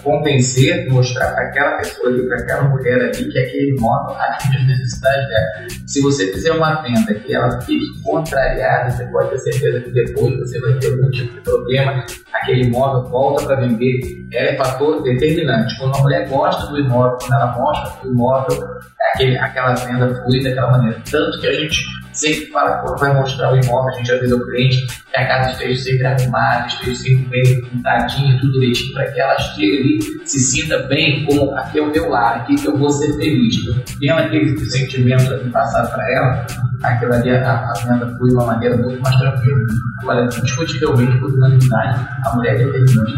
convencer, 0.04 0.92
mostrar 0.92 1.34
para 1.34 1.48
aquela 1.48 1.78
pessoa 1.78 2.10
ali, 2.10 2.28
para 2.28 2.38
aquela 2.38 2.64
mulher 2.70 3.02
ali, 3.02 3.32
que 3.32 3.40
aquele 3.40 3.76
imóvel 3.76 4.16
atende 4.20 4.58
as 4.58 4.68
necessidades 4.68 5.28
dela. 5.28 5.68
Se 5.88 6.02
você 6.02 6.32
fizer 6.34 6.52
uma 6.52 6.82
venda 6.82 7.14
que 7.14 7.34
ela 7.34 7.62
fique 7.62 7.86
contrariada, 8.04 8.92
você 8.92 9.06
pode 9.08 9.30
ter 9.30 9.38
certeza 9.40 9.80
que 9.82 9.92
depois 9.92 10.38
você 10.40 10.60
vai 10.60 10.74
ter 10.80 10.92
algum 10.92 11.10
tipo 11.10 11.34
de 11.34 11.42
problema, 11.42 12.06
aquele 12.34 12.66
imóvel 12.66 13.10
volta 13.10 13.46
para 13.46 13.62
vender. 13.62 14.00
Ela 14.32 14.50
é 14.50 14.58
fator 14.58 15.02
determinante. 15.04 15.78
Quando 15.80 15.96
a 15.96 16.02
mulher 16.02 16.28
gosta 16.28 16.68
do 16.68 16.80
imóvel, 16.80 17.18
quando 17.20 17.34
ela 17.34 17.58
mostra 17.58 18.08
o 18.08 18.12
imóvel, 18.12 18.73
aquele, 19.14 19.38
aquela 19.38 19.74
venda 19.74 20.24
flui 20.24 20.44
daquela 20.44 20.72
maneira. 20.72 21.02
Tanto 21.10 21.40
que 21.40 21.48
a 21.48 21.54
gente 21.54 21.86
sempre 22.14 22.46
fala, 22.52 22.78
quando 22.78 23.00
vai 23.00 23.14
mostrar 23.14 23.54
o 23.54 23.58
imóvel, 23.58 23.94
a 23.94 23.98
gente 23.98 24.12
avisa 24.12 24.36
o 24.36 24.46
cliente 24.46 24.86
que 24.86 25.18
a 25.18 25.28
casa 25.28 25.52
esteja 25.52 25.84
sempre 25.84 26.06
arrumada, 26.08 26.68
esteja 26.68 26.96
sempre 26.96 27.26
bem 27.26 27.62
pintadinha, 27.62 28.40
tudo 28.40 28.54
direitinho, 28.54 28.94
para 28.94 29.12
que 29.12 29.20
ela 29.20 29.38
chegue 29.40 29.78
ali, 29.78 30.28
se 30.28 30.40
sinta 30.40 30.80
bem, 30.84 31.26
como 31.26 31.56
aqui 31.56 31.80
é 31.80 31.82
o 31.82 31.92
meu 31.92 32.10
lar, 32.10 32.38
aqui 32.38 32.56
que 32.56 32.68
eu 32.68 32.78
vou 32.78 32.90
ser 32.90 33.14
feliz. 33.18 33.56
Tendo 34.00 34.20
aquele 34.20 34.58
sentimento 34.66 35.34
ali 35.34 35.50
passado 35.50 35.92
para 35.94 36.12
ela, 36.12 36.46
aquilo 36.84 37.14
ali, 37.14 37.32
a, 37.32 37.54
a 37.54 37.74
venda 37.86 38.18
flui 38.18 38.30
de 38.30 38.36
uma 38.36 38.46
maneira 38.46 38.78
muito 38.78 39.02
mais 39.02 39.16
tranquila. 39.18 39.60
Agora, 40.02 40.26
indiscutivelmente, 40.26 41.18
por 41.20 41.32
unanimidade, 41.32 42.08
a 42.26 42.36
mulher 42.36 42.56
é 42.56 42.66
determinante. 42.66 43.14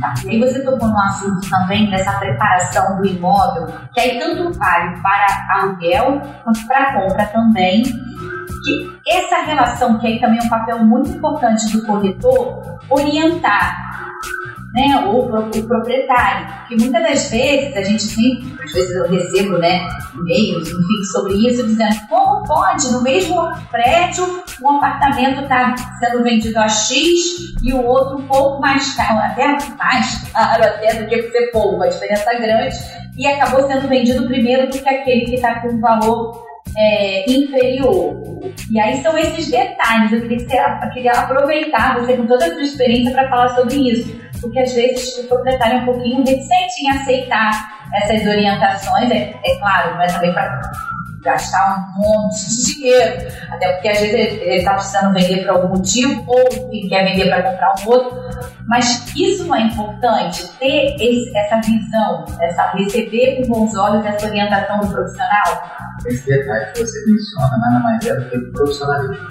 Tá. 0.00 0.14
E 0.28 0.38
você 0.40 0.64
tocou 0.64 0.88
no 0.88 0.98
assunto 0.98 1.48
também 1.48 1.88
dessa 1.90 2.18
preparação 2.18 2.96
do 2.98 3.06
imóvel, 3.06 3.68
que 3.92 4.00
aí 4.00 4.18
tanto 4.18 4.52
vale 4.58 5.00
para 5.00 5.46
aluguel 5.50 6.20
quanto 6.42 6.66
para 6.66 7.00
compra 7.00 7.26
também. 7.26 7.82
Que 8.64 8.92
essa 9.06 9.42
relação, 9.42 9.98
que 9.98 10.06
aí 10.06 10.20
também 10.20 10.38
é 10.38 10.42
um 10.42 10.48
papel 10.48 10.78
muito 10.84 11.10
importante 11.10 11.72
do 11.72 11.84
corretor, 11.84 12.78
orientar 12.88 13.92
né, 14.72 15.04
o, 15.06 15.26
o 15.26 15.66
proprietário. 15.66 16.46
Porque 16.60 16.76
muitas 16.76 17.02
das 17.02 17.30
vezes 17.30 17.76
a 17.76 17.82
gente 17.82 18.14
tem, 18.14 18.56
às 18.62 18.72
vezes 18.72 18.96
eu 18.96 19.08
recebo 19.08 19.58
né, 19.58 19.86
e-mails, 20.14 20.68
enfim, 20.68 21.04
sobre 21.12 21.34
isso, 21.48 21.66
dizendo 21.66 21.96
como 22.08 22.44
pode, 22.44 22.90
no 22.90 23.02
mesmo 23.02 23.50
prédio, 23.70 24.42
um 24.62 24.70
apartamento 24.76 25.42
está 25.42 25.74
sendo 25.98 26.22
vendido 26.22 26.58
a 26.58 26.68
X 26.68 26.98
e 27.62 27.72
o 27.72 27.84
outro 27.84 28.18
um 28.18 28.26
pouco 28.26 28.60
mais 28.60 28.94
caro, 28.94 29.18
até 29.18 29.46
mais 29.76 30.30
caro 30.32 30.64
até 30.64 30.94
do 30.94 31.08
que 31.08 31.30
ser 31.30 31.50
pouco, 31.52 31.76
uma 31.76 31.88
diferença 31.88 32.32
grande, 32.34 32.76
e 33.16 33.26
acabou 33.26 33.66
sendo 33.66 33.88
vendido 33.88 34.26
primeiro 34.26 34.70
do 34.70 34.78
que 34.78 34.88
aquele 34.88 35.26
que 35.26 35.34
está 35.34 35.60
com 35.60 35.80
valor 35.80 36.51
é, 36.76 37.30
inferior. 37.30 38.20
E 38.70 38.80
aí 38.80 39.02
são 39.02 39.16
esses 39.16 39.50
detalhes. 39.50 40.12
Eu 40.12 40.22
queria, 40.22 40.38
que 40.38 40.44
você, 40.44 40.90
queria 40.92 41.12
aproveitar 41.12 42.00
você 42.00 42.16
com 42.16 42.26
toda 42.26 42.46
a 42.46 42.50
sua 42.50 42.62
experiência 42.62 43.12
para 43.12 43.28
falar 43.28 43.48
sobre 43.50 43.76
isso. 43.76 44.20
Porque 44.40 44.58
às 44.58 44.72
vezes 44.72 45.18
o 45.18 45.28
proprietário 45.28 45.78
é 45.78 45.80
um 45.82 45.84
pouquinho 45.84 46.18
reticente 46.18 46.82
em 46.82 46.90
aceitar 46.90 47.88
essas 47.94 48.26
orientações. 48.26 49.10
É, 49.10 49.34
é 49.44 49.58
claro, 49.58 49.94
não 49.94 50.02
é 50.02 50.06
também 50.06 50.32
para 50.32 50.60
gastar 51.22 51.92
um 51.96 52.00
monte 52.00 52.48
de 52.48 52.74
dinheiro, 52.74 53.28
até 53.50 53.72
porque 53.72 53.88
às 53.88 54.00
vezes 54.00 54.40
ele 54.40 54.56
está 54.56 54.74
precisando 54.74 55.14
vender 55.14 55.42
por 55.42 55.50
algum 55.50 55.68
motivo 55.68 56.24
ou 56.26 56.48
enfim, 56.52 56.88
quer 56.88 57.04
vender 57.04 57.28
para 57.28 57.42
comprar 57.42 57.74
um 57.80 57.90
outro. 57.90 58.22
Mas 58.66 59.14
isso 59.16 59.44
não 59.44 59.56
é 59.56 59.62
importante, 59.62 60.48
ter 60.58 60.96
esse, 60.96 61.36
essa 61.36 61.60
visão, 61.60 62.24
essa, 62.40 62.70
receber 62.72 63.36
com 63.36 63.48
bons 63.48 63.76
olhos 63.76 64.04
essa 64.04 64.26
orientação 64.26 64.80
do 64.80 64.88
profissional? 64.88 65.92
Esse 66.06 66.26
detalhe 66.26 66.72
que 66.72 66.80
você 66.80 67.10
menciona 67.10 67.58
nada 67.58 67.80
mais 67.80 68.06
é 68.06 68.14
do 68.14 68.30
que 68.30 68.36
o 68.38 68.52
profissionalismo. 68.52 69.28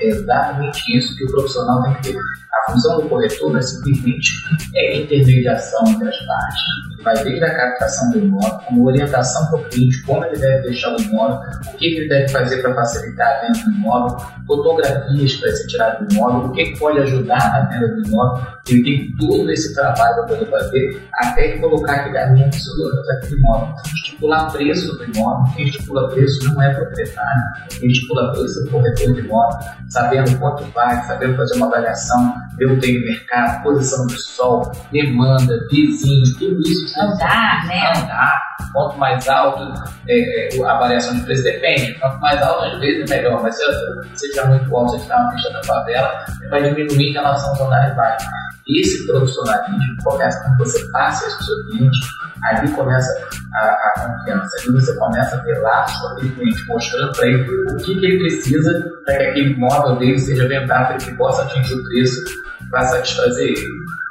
É 0.00 0.06
exatamente 0.06 0.96
isso 0.96 1.16
que 1.16 1.24
o 1.24 1.30
profissional 1.32 1.82
tem 1.82 1.94
que 1.94 2.12
ter. 2.12 2.18
A 2.18 2.72
função 2.72 3.00
do 3.00 3.08
corretor 3.08 3.56
é 3.56 3.62
simplesmente 3.62 4.30
é 4.74 4.96
intermediação 5.02 5.86
entre 5.88 6.08
as 6.08 6.26
partes. 6.26 6.87
Vai 7.08 7.24
desde 7.24 7.42
a 7.42 7.54
captação 7.54 8.10
do 8.10 8.18
imóvel, 8.18 8.58
como 8.66 8.86
orientação 8.86 9.46
para 9.46 9.60
o 9.60 9.64
cliente, 9.70 10.02
como 10.02 10.22
ele 10.26 10.36
deve 10.36 10.62
deixar 10.64 10.94
o 10.94 11.00
imóvel, 11.00 11.40
o 11.66 11.76
que 11.78 11.86
ele 11.86 12.06
deve 12.06 12.28
fazer 12.28 12.60
para 12.60 12.74
facilitar 12.74 13.26
a 13.26 13.40
venda 13.40 13.64
do 13.64 13.70
imóvel, 13.70 14.26
fotografias 14.46 15.32
para 15.36 15.50
ser 15.52 15.66
tirado 15.68 16.06
do 16.06 16.12
imóvel, 16.12 16.50
o 16.50 16.52
que 16.52 16.78
pode 16.78 16.98
ajudar 16.98 17.38
na 17.38 17.60
venda 17.70 17.88
do 17.94 18.06
imóvel. 18.06 18.46
Ele 18.68 18.82
tem 18.82 19.16
todo 19.16 19.50
esse 19.50 19.74
trabalho 19.74 20.16
para 20.16 20.24
poder 20.24 20.50
fazer 20.50 21.02
até 21.14 21.56
colocar 21.56 21.94
aquele 21.94 22.18
anúncio 22.18 22.72
daquele 23.06 23.36
imóvel. 23.36 23.74
Estipular 23.86 24.52
preço 24.52 24.94
do 24.98 25.04
imóvel, 25.04 25.54
quem 25.56 25.64
estipula 25.64 26.08
preço 26.10 26.52
não 26.52 26.62
é 26.62 26.74
proprietário, 26.74 27.42
quem 27.80 27.88
estipula 27.88 28.32
preço 28.32 28.60
é 28.60 28.64
o 28.64 28.70
corretor 28.70 29.14
de 29.14 29.20
imóvel, 29.20 29.58
sabendo 29.88 30.38
quanto 30.38 30.64
vale, 30.74 31.02
sabendo 31.06 31.36
fazer 31.36 31.56
uma 31.56 31.68
avaliação, 31.68 32.34
ver 32.58 32.72
o 32.72 32.80
tempo 32.80 33.04
mercado, 33.06 33.62
posição 33.62 34.06
do 34.06 34.18
sol, 34.18 34.72
demanda, 34.90 35.58
vizinhos, 35.70 36.34
tudo 36.36 36.60
isso. 36.60 37.00
Andar, 37.00 37.66
né? 37.66 37.92
Andar. 37.96 38.42
Quanto 38.72 38.98
mais 38.98 39.26
alto, 39.28 39.62
é, 40.08 40.56
é, 40.56 40.64
a 40.64 40.78
variação 40.78 41.14
de 41.14 41.22
preço 41.22 41.44
depende. 41.44 41.94
Quanto 41.94 42.20
mais 42.20 42.42
alto, 42.42 42.64
às 42.64 42.80
vezes, 42.80 43.10
é 43.10 43.16
melhor. 43.16 43.42
Mas 43.42 43.56
se 43.56 43.64
você 43.64 44.26
estiver 44.26 44.48
muito 44.48 44.76
alto, 44.76 44.92
você 44.92 45.02
está 45.02 45.22
na 45.22 45.30
pista 45.30 45.52
da 45.52 45.62
favela, 45.62 46.24
vai 46.50 46.62
diminuir 46.62 47.10
em 47.10 47.12
relação 47.12 47.50
aos 47.50 47.60
andares 47.60 47.96
baixos. 47.96 48.28
Esse 48.68 49.06
profissionalismo 49.06 49.96
começa 50.04 50.42
quando 50.42 50.58
você 50.58 50.92
passa 50.92 51.26
isso 51.26 51.36
para 51.36 51.42
o 51.42 51.46
seu 51.46 51.66
cliente, 51.66 51.98
ali 52.44 52.70
começa 52.72 53.28
a, 53.54 53.64
a, 53.64 53.94
confiança, 53.96 54.56
ali 54.58 54.72
você 54.74 54.94
começa 54.98 55.36
a 55.36 55.38
ter 55.38 55.58
laços 55.60 55.98
com 55.98 56.08
aquele 56.08 56.30
cliente, 56.32 56.66
mostrando 56.68 57.12
para 57.12 57.26
ele 57.28 57.50
o 57.70 57.76
que, 57.78 57.98
que 57.98 58.06
ele 58.06 58.18
precisa 58.18 58.90
para 59.06 59.16
que 59.16 59.24
aquele 59.24 59.56
móvel 59.56 59.96
dele 59.96 60.18
seja 60.18 60.46
vendável, 60.46 60.88
para 60.88 60.96
que 60.98 61.08
ele 61.08 61.16
possa 61.16 61.42
atingir 61.44 61.72
o 61.72 61.82
preço 61.84 62.22
para 62.70 62.86
satisfazer 62.86 63.48
ele. 63.48 63.66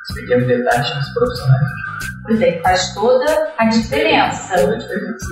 Os 0.10 0.16
pequenos 0.16 0.48
detalhes 0.48 0.96
nos 0.96 1.10
profissionais. 1.14 1.68
Pois 2.24 2.42
é, 2.42 2.62
faz 2.62 2.94
toda 2.94 3.54
a 3.58 3.66
diferença. 3.66 4.56
Toda 4.56 4.76
a 4.76 4.78
diferença, 4.78 5.26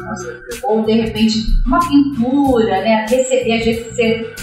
Ou 0.63 0.85
de 0.85 0.93
repente 0.93 1.61
uma 1.65 1.79
pintura, 1.79 2.81
né? 2.81 3.05
Receber, 3.09 3.59
às 3.59 3.65
vezes 3.65 3.95
você, 3.95 4.33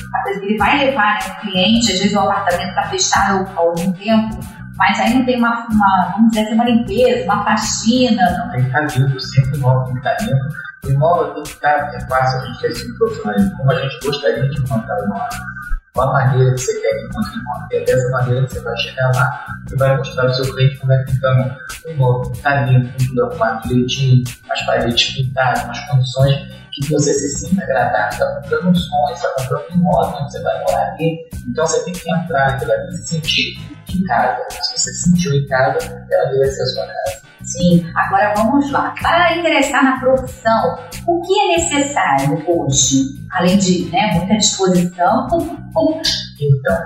ele 0.42 0.58
vai 0.58 0.86
levar 0.86 1.14
né, 1.14 1.34
o 1.34 1.40
cliente, 1.40 1.92
às 1.92 1.98
vezes 1.98 2.12
o 2.12 2.20
apartamento 2.20 2.68
está 2.68 2.82
fechado 2.84 3.48
há 3.56 3.58
algum 3.58 3.92
tempo, 3.92 4.38
mas 4.76 5.00
aí 5.00 5.14
não 5.14 5.24
tem 5.24 5.38
uma, 5.38 5.66
uma, 5.70 6.12
vamos 6.12 6.30
dizer 6.30 6.42
assim, 6.42 6.54
uma 6.54 6.64
limpeza, 6.64 7.24
uma 7.24 7.44
faxina. 7.44 8.22
Não 8.38 8.50
tem 8.50 8.60
que 8.60 8.66
estar 8.66 8.98
limpo, 8.98 9.20
sempre 9.20 9.58
imóvel 9.58 9.84
tem 9.84 9.92
que 9.94 10.08
estar 10.08 10.24
limpo. 10.24 10.62
O 10.84 10.90
imóvel 10.90 11.34
tem 11.34 11.42
que 11.44 11.48
estar, 11.50 11.94
é 11.94 12.00
fácil 12.06 12.40
a 12.40 12.46
gente 12.46 12.60
ter 12.60 12.70
esse 12.72 12.98
profissionalismo, 12.98 13.56
como 13.56 13.70
a 13.70 13.80
gente 13.80 14.00
gostaria 14.04 14.48
de 14.48 14.60
encontrar 14.60 15.00
o 15.00 15.04
imóvel 15.04 15.51
qual 15.94 16.08
a 16.08 16.12
maneira 16.12 16.54
que 16.54 16.60
você 16.60 16.80
quer 16.80 16.90
que 16.90 17.04
o 17.04 17.08
imóvel. 17.08 17.68
E 17.70 17.76
é 17.76 17.84
dessa 17.84 18.10
maneira 18.10 18.46
que 18.46 18.52
você 18.52 18.60
vai 18.60 18.76
chegar 18.78 19.12
lá 19.14 19.46
e 19.70 19.76
vai 19.76 19.96
mostrar 19.96 20.26
ao 20.26 20.34
seu 20.34 20.54
cliente 20.54 20.78
como 20.78 20.92
é 20.92 21.04
que 21.04 21.12
então, 21.12 21.56
o 21.86 21.90
imóvel 21.90 22.32
está 22.32 22.60
limpo, 22.62 22.92
com 22.92 23.06
tudo 23.06 23.24
arrumado 23.26 23.68
direitinho, 23.68 24.24
as 24.50 24.66
paredes 24.66 25.14
pintadas, 25.14 25.68
as 25.68 25.90
condições 25.90 26.62
que 26.72 26.90
você 26.90 27.12
se 27.12 27.28
sinta 27.38 27.62
agradável. 27.62 28.10
Está 28.10 28.40
comprando 28.40 28.68
um 28.68 28.74
sonho, 28.74 29.14
está 29.14 29.28
comprando 29.38 29.70
um 29.70 29.74
imóvel, 29.74 30.22
você 30.22 30.42
vai 30.42 30.60
morar 30.60 30.92
ali. 30.92 31.18
Então 31.46 31.66
você 31.66 31.84
tem 31.84 31.92
que 31.92 32.10
entrar 32.10 32.54
ali 32.54 32.88
e 32.88 32.96
se 32.96 33.06
sentir 33.06 33.58
em 33.94 34.02
casa. 34.04 34.42
Se 34.50 34.78
você 34.78 34.92
se 34.92 35.10
sentiu 35.10 35.34
em 35.34 35.46
casa, 35.46 35.78
ela 36.10 36.30
deve 36.30 36.46
ser 36.46 36.62
a 36.62 36.66
sua 36.66 36.86
casa. 36.86 37.31
Sim, 37.44 37.84
agora 37.94 38.34
vamos 38.36 38.70
lá. 38.70 38.94
Para 39.00 39.36
ingressar 39.36 39.84
na 39.84 39.98
profissão, 39.98 40.78
o 41.06 41.20
que 41.22 41.40
é 41.40 41.56
necessário 41.56 42.42
hoje? 42.46 43.20
Além 43.32 43.58
de 43.58 43.90
né, 43.90 44.12
muita 44.14 44.36
disposição, 44.36 45.26
o 45.30 46.00
Então, 46.40 46.78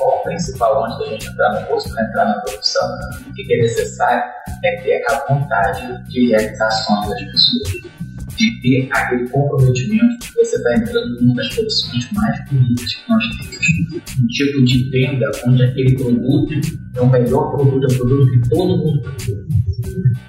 o 0.00 0.22
principal 0.22 0.84
antes 0.84 0.98
da 0.98 1.06
gente 1.06 1.28
entrar 1.28 1.60
no 1.60 1.66
curso, 1.66 1.92
para 1.92 2.04
entrar 2.04 2.24
na 2.24 2.40
profissão, 2.40 2.88
o 3.26 3.32
que 3.32 3.52
é 3.52 3.62
necessário 3.62 4.22
é 4.64 4.76
ter 4.82 5.02
a 5.08 5.24
vontade 5.28 6.04
de 6.08 6.28
realizar 6.28 6.70
sonhos 6.70 7.08
das 7.08 7.20
pessoas 7.20 7.92
de 8.36 8.60
ter 8.60 8.88
aquele 8.92 9.28
comprometimento 9.28 10.18
que 10.18 10.34
você 10.34 10.56
está 10.56 10.74
entrando 10.76 11.20
numa 11.20 11.34
das 11.34 11.54
profissões 11.54 12.10
mais 12.12 12.50
bonitas 12.50 12.94
que 12.94 13.10
nós 13.10 13.24
temos. 13.28 14.02
Um 14.18 14.26
tipo 14.26 14.64
de 14.64 14.90
venda 14.90 15.30
onde 15.46 15.62
aquele 15.62 15.94
produto 15.96 16.54
é 16.94 17.00
o 17.00 17.10
melhor 17.10 17.50
produto, 17.52 17.86
é 17.90 17.94
um 17.94 17.98
produto 17.98 18.30
que 18.30 18.48
todo 18.48 18.78
mundo 18.78 19.02
procura. 19.02 19.61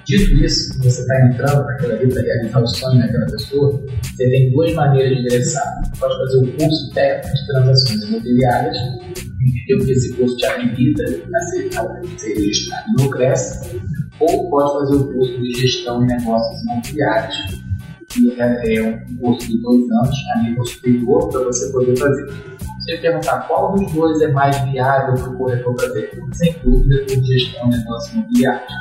Dito 0.06 0.44
isso, 0.44 0.78
você 0.82 1.00
está 1.00 1.26
entrando 1.26 1.64
naquela 1.64 1.96
para 1.96 2.22
realizar 2.22 2.62
o 2.62 2.66
sonho 2.66 3.00
daquela 3.00 3.26
pessoa, 3.26 3.82
você 4.02 4.30
tem 4.30 4.50
duas 4.52 4.74
maneiras 4.74 5.16
de 5.16 5.22
ingressar. 5.22 5.80
Você 5.82 6.00
pode 6.00 6.18
fazer 6.18 6.36
o 6.36 6.52
curso 6.52 6.90
técnico 6.92 7.36
de 7.36 7.46
transações 7.46 8.02
imobiliárias, 8.02 8.76
entendeu? 8.78 9.86
que 9.86 9.92
esse 9.92 10.12
curso 10.14 10.36
te 10.36 10.46
habilita 10.46 11.04
a 11.04 11.40
ser, 11.40 12.34
registrado 12.34 12.84
no 12.98 13.10
CRES, 13.10 13.74
ou 14.20 14.50
pode 14.50 14.72
fazer 14.72 14.96
o 14.96 15.12
curso 15.12 15.40
de 15.40 15.52
gestão 15.60 16.04
e 16.04 16.06
negócios 16.06 16.62
imobiliários, 16.62 17.64
que 18.08 18.40
é, 18.40 18.76
é 18.76 19.04
um 19.10 19.16
curso 19.16 19.48
de 19.48 19.58
dois 19.62 19.90
anos 19.90 20.16
a 20.34 20.42
nível 20.42 20.64
superior 20.64 21.28
para 21.30 21.44
você 21.44 21.72
poder 21.72 21.96
fazer. 21.96 22.32
Se 22.80 22.92
você 22.92 22.98
perguntar 22.98 23.48
qual 23.48 23.72
dos 23.72 23.90
dois 23.92 24.20
é 24.20 24.28
mais 24.28 24.56
viável 24.70 25.14
para 25.14 25.30
o 25.30 25.38
corretor 25.38 25.74
fazer, 25.80 26.10
sem 26.32 26.54
dúvida, 26.62 27.02
o 27.02 27.24
gestão 27.24 27.70
de 27.70 27.78
negócios 27.78 28.14
imobiliários. 28.14 28.72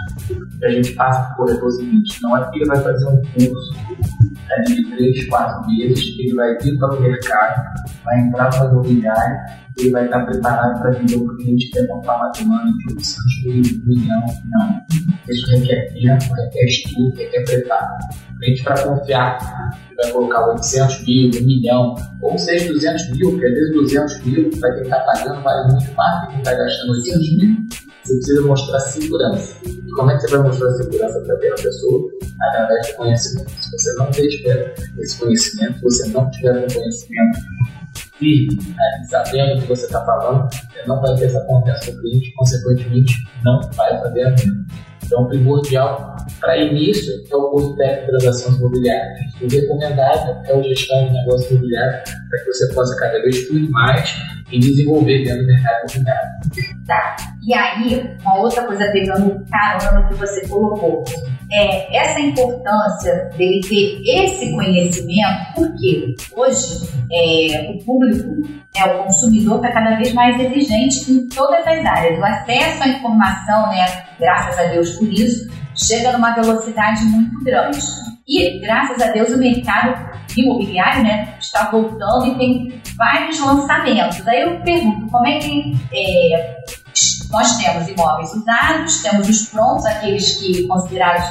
A 0.64 0.70
gente 0.70 0.92
passa 0.94 1.24
para 1.24 1.34
o 1.34 1.36
corretor 1.38 1.72
seguinte: 1.72 2.20
não 2.22 2.38
é 2.38 2.50
que 2.50 2.58
ele 2.58 2.66
vai 2.66 2.82
fazer 2.82 3.06
um 3.08 3.22
curso 3.22 3.76
é, 4.50 4.62
de 4.62 4.90
três, 4.90 5.28
quatro 5.28 5.68
meses, 5.68 6.16
ele 6.20 6.34
vai 6.34 6.58
vir 6.60 6.78
para 6.78 6.96
o 6.96 7.02
mercado, 7.02 7.62
vai 8.04 8.20
entrar 8.20 8.60
no 8.60 8.72
imobiliário, 8.72 9.38
ele 9.78 9.90
vai 9.92 10.06
estar 10.06 10.26
preparado 10.26 10.80
para 10.80 10.92
vender 10.92 11.16
o 11.16 11.36
cliente 11.38 11.70
que 11.72 11.88
comprar 11.88 12.18
uma 12.18 12.32
demanda 12.32 12.72
de 12.72 12.94
800 12.94 13.44
mil, 13.46 13.64
milhão. 13.86 14.26
Não. 14.46 14.82
Isso 15.30 15.50
requer 15.52 15.94
tempo, 15.94 16.34
requer 16.34 16.66
estudo, 16.66 17.16
requer 17.16 17.44
preparo 17.46 17.98
cliente 18.44 18.64
para 18.64 18.84
confiar. 18.84 19.38
Ele 19.90 19.96
vai 19.96 20.12
colocar 20.12 20.48
800 20.50 21.06
mil, 21.06 21.30
1 21.30 21.46
milhão, 21.46 21.96
ou 22.22 22.38
seja, 22.38 22.72
200 22.72 23.12
mil, 23.12 23.32
porque 23.32 23.46
às 23.46 23.54
vezes 23.54 23.74
200 23.74 24.24
mil, 24.26 24.50
para 24.60 24.74
quem 24.74 24.84
está 24.84 25.00
pagando, 25.00 25.42
vale 25.42 25.72
muito 25.72 25.94
mais 25.94 26.22
que 26.22 26.28
quem 26.28 26.38
está 26.40 26.54
gastando 26.54 26.92
800 26.92 27.38
mil. 27.38 27.58
Você 28.04 28.16
precisa 28.16 28.42
mostrar 28.42 28.80
segurança. 28.82 29.56
E 29.66 29.92
como 29.92 30.12
é 30.12 30.16
que 30.16 30.22
você 30.22 30.38
vai 30.38 30.48
mostrar 30.48 30.70
segurança 30.72 31.20
para 31.22 31.36
aquela 31.36 31.56
pessoa? 31.56 32.12
Através 32.42 32.88
de 32.88 32.94
conhecimento. 32.96 33.50
Se 33.52 33.72
você 33.72 33.94
não 33.94 34.12
tiver 34.12 34.76
esse 35.00 35.20
conhecimento, 35.20 35.82
você 35.82 36.10
não 36.10 36.30
tiver 36.32 36.52
um 36.52 36.68
conhecimento 36.68 37.40
firme, 38.18 38.58
né, 38.68 39.04
sabendo 39.10 39.58
o 39.58 39.62
que 39.62 39.68
você 39.70 39.86
está 39.86 40.04
falando, 40.06 40.50
você 40.50 40.88
não 40.88 41.02
vai 41.02 41.16
ter 41.16 41.26
essa 41.26 41.42
confiança 41.42 41.92
do 41.92 42.02
cliente, 42.02 42.34
consequentemente, 42.36 43.14
não 43.44 43.62
vai 43.74 44.00
fazer 44.00 44.24
a 44.24 44.30
venda. 44.32 44.66
Então, 45.14 45.28
primordial 45.28 46.16
para 46.40 46.58
início 46.58 47.24
é 47.32 47.36
o 47.36 47.52
curso 47.52 47.76
técnico 47.76 48.06
de 48.06 48.18
transações 48.18 48.58
imobiliárias. 48.58 49.20
O 49.40 49.48
recomendado 49.48 50.42
é 50.44 50.56
o 50.56 50.64
gestão 50.64 51.06
de 51.06 51.14
negócio 51.14 51.52
imobiliário 51.52 52.04
para 52.32 52.40
que 52.40 52.46
você 52.48 52.74
possa 52.74 52.96
cada 52.96 53.22
vez 53.22 53.48
fluir 53.48 53.70
mais 53.70 54.12
e 54.52 54.58
desenvolver 54.58 55.24
dentro 55.24 55.42
do 55.42 55.46
mercado 55.46 55.92
imobiliário. 55.92 56.32
Tá. 56.88 57.16
E 57.46 57.54
aí, 57.54 58.18
uma 58.24 58.40
outra 58.40 58.66
coisa 58.66 58.92
pegando 58.92 59.46
carona 59.52 60.08
que 60.08 60.16
você 60.16 60.48
colocou, 60.48 61.04
é 61.52 61.96
essa 61.96 62.20
importância 62.20 63.30
dele 63.38 63.62
ter 63.62 64.02
esse 64.06 64.52
conhecimento, 64.52 65.54
porque 65.56 66.16
hoje 66.36 66.90
é, 67.12 67.72
o 67.72 67.84
público, 67.84 68.48
é, 68.76 68.86
o 68.86 69.04
consumidor 69.04 69.58
está 69.58 69.72
cada 69.72 69.96
vez 69.98 70.14
mais 70.14 70.40
exigente 70.40 71.12
em 71.12 71.28
todas 71.30 71.66
as 71.66 71.86
áreas. 71.86 72.20
O 72.20 72.24
acesso 72.24 72.84
à 72.84 72.88
informação, 72.88 73.70
né, 73.70 73.86
graças 74.20 74.60
a 74.60 74.64
Deus 74.72 74.92
por 74.92 75.12
isso, 75.12 75.50
chega 75.76 76.12
numa 76.12 76.34
velocidade 76.34 77.04
muito 77.06 77.44
grande. 77.44 77.80
E, 78.28 78.60
graças 78.62 79.02
a 79.02 79.12
Deus, 79.12 79.30
o 79.32 79.38
mercado 79.38 80.14
imobiliário 80.38 81.04
né, 81.04 81.36
está 81.40 81.70
voltando 81.70 82.28
e 82.28 82.38
tem 82.38 82.82
vários 82.96 83.40
lançamentos. 83.40 84.26
Aí 84.28 84.42
eu 84.42 84.62
pergunto, 84.62 85.08
como 85.12 85.28
é 85.28 85.40
que 85.40 85.74
é, 85.94 86.58
nós 87.30 87.58
temos 87.58 87.88
imóveis 87.88 88.34
usados, 88.34 89.02
temos 89.02 89.28
os 89.28 89.48
prontos, 89.48 89.86
aqueles 89.86 90.38
que 90.38 90.68
considerados 90.68 91.26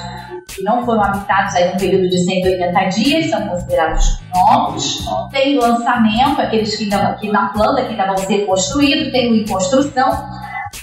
que 0.48 0.62
não 0.62 0.84
foram 0.84 1.02
habitados 1.02 1.54
aí 1.54 1.72
no 1.72 1.78
período 1.78 2.08
de 2.08 2.24
180 2.24 2.84
dias, 2.88 3.30
são 3.30 3.48
considerados 3.48 4.04
novos. 4.34 5.04
Tem 5.30 5.58
lançamento, 5.58 6.40
aqueles 6.40 6.76
que, 6.76 6.84
ainda, 6.84 7.14
que 7.14 7.30
na 7.30 7.48
planta, 7.48 7.84
que 7.84 7.90
ainda 7.90 8.06
vão 8.06 8.18
ser 8.18 8.44
construídos, 8.46 9.12
tem 9.12 9.32
o 9.32 9.36
em 9.36 9.46
construção. 9.46 10.10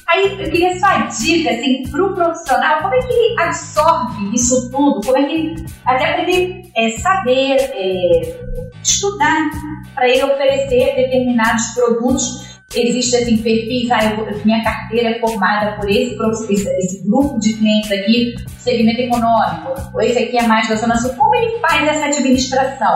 Aí 0.08 0.26
eu 0.26 0.38
queria 0.38 0.80
só 0.80 0.88
dica, 1.20 1.52
assim, 1.52 1.84
pro 1.92 2.16
profissional, 2.16 2.82
como 2.82 2.96
é 2.96 3.00
que 3.00 3.14
ele 3.14 3.42
absorve 3.42 4.34
isso 4.34 4.70
tudo? 4.72 5.02
Como 5.06 5.18
é 5.18 5.24
que 5.24 5.34
ele, 5.34 5.66
até 5.86 6.14
para 6.14 6.24
ele 6.24 6.72
é, 6.76 6.90
saber, 6.98 7.58
é, 7.74 8.40
estudar, 8.82 9.52
para 9.94 10.10
ele 10.10 10.24
oferecer 10.24 10.96
determinados 10.96 11.68
produtos 11.76 12.49
Existem 12.76 13.24
assim, 13.24 13.38
perfis, 13.38 13.90
ah, 13.90 14.14
eu, 14.16 14.46
minha 14.46 14.64
carteira 14.64 15.10
é 15.10 15.20
formada 15.20 15.76
por 15.78 15.90
esse, 15.90 16.16
esse, 16.50 16.70
esse, 16.70 17.04
grupo 17.04 17.40
de 17.40 17.54
clientes 17.54 17.92
aqui, 17.92 18.36
segmento 18.60 19.02
econômico, 19.02 19.74
ou 19.92 20.02
esse 20.02 20.20
aqui 20.20 20.38
é 20.38 20.48
mais 20.48 20.68
Sul. 20.68 21.16
Como 21.16 21.36
ele 21.36 21.58
faz 21.60 21.88
essa 21.88 22.06
administração? 22.06 22.94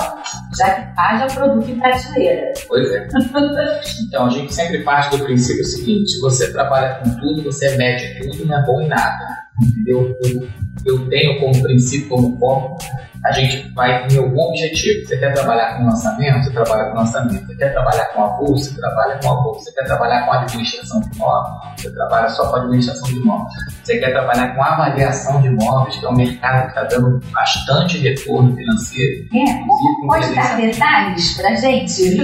Já 0.56 0.70
que 0.76 1.00
haja 1.00 1.26
produto 1.34 1.72
em 1.72 1.80
prateleira. 1.80 2.54
Pois 2.68 2.88
é. 2.92 3.08
então, 4.08 4.28
a 4.28 4.30
gente 4.30 4.54
sempre 4.54 4.84
parte 4.84 5.18
do 5.18 5.26
princípio 5.26 5.64
seguinte: 5.64 6.12
se 6.12 6.22
você 6.22 6.52
trabalha 6.52 6.96
com 6.96 7.10
tudo, 7.18 7.42
você 7.42 7.76
mede 7.76 8.20
tudo, 8.20 8.46
não 8.46 8.60
é 8.60 8.66
bom 8.66 8.80
em 8.80 8.88
nada. 8.88 9.26
Entendeu? 9.60 10.16
Eu, 10.24 10.48
eu 10.86 11.10
tenho 11.10 11.40
como 11.40 11.64
princípio, 11.64 12.10
como 12.10 12.38
foco, 12.38 12.78
a 13.26 13.32
gente 13.32 13.70
vai 13.74 14.06
ter 14.08 14.20
algum 14.20 14.42
objetivo. 14.50 15.08
Você 15.08 15.18
quer 15.18 15.34
trabalhar 15.34 15.78
com 15.78 15.86
lançamento? 15.86 16.44
Você 16.44 16.52
trabalha 16.52 16.90
com 16.90 16.98
lançamento. 16.98 17.46
Você 17.46 17.56
quer 17.56 17.72
trabalhar 17.72 18.06
com 18.08 18.24
a 18.24 18.28
bolsa? 18.28 18.70
Você 18.70 18.80
trabalha 18.82 19.20
com 19.22 19.32
a 19.32 19.36
bolsa. 19.42 19.60
Você 19.64 19.72
quer 19.72 19.86
trabalhar 19.86 20.26
com 20.26 20.34
administração 20.34 21.00
de 21.00 21.16
imóveis? 21.16 21.82
Você 21.82 21.94
trabalha 21.94 22.30
só 22.30 22.50
com 22.50 22.56
administração 22.58 23.08
de 23.08 23.16
imóveis. 23.16 23.54
Você 23.84 24.00
quer 24.00 24.12
trabalhar 24.12 24.56
com 24.56 24.64
avaliação 24.64 25.42
de 25.42 25.48
imóveis, 25.48 25.96
que 25.96 26.06
é 26.06 26.10
um 26.10 26.16
mercado 26.16 26.64
que 26.64 26.80
está 26.80 26.84
dando 26.84 27.22
bastante 27.32 27.98
retorno 28.00 28.56
financeiro. 28.56 29.28
É, 29.34 30.06
pode 30.06 30.36
dar 30.36 30.58
detalhes 30.58 31.38
para 31.38 31.56
gente? 31.56 32.22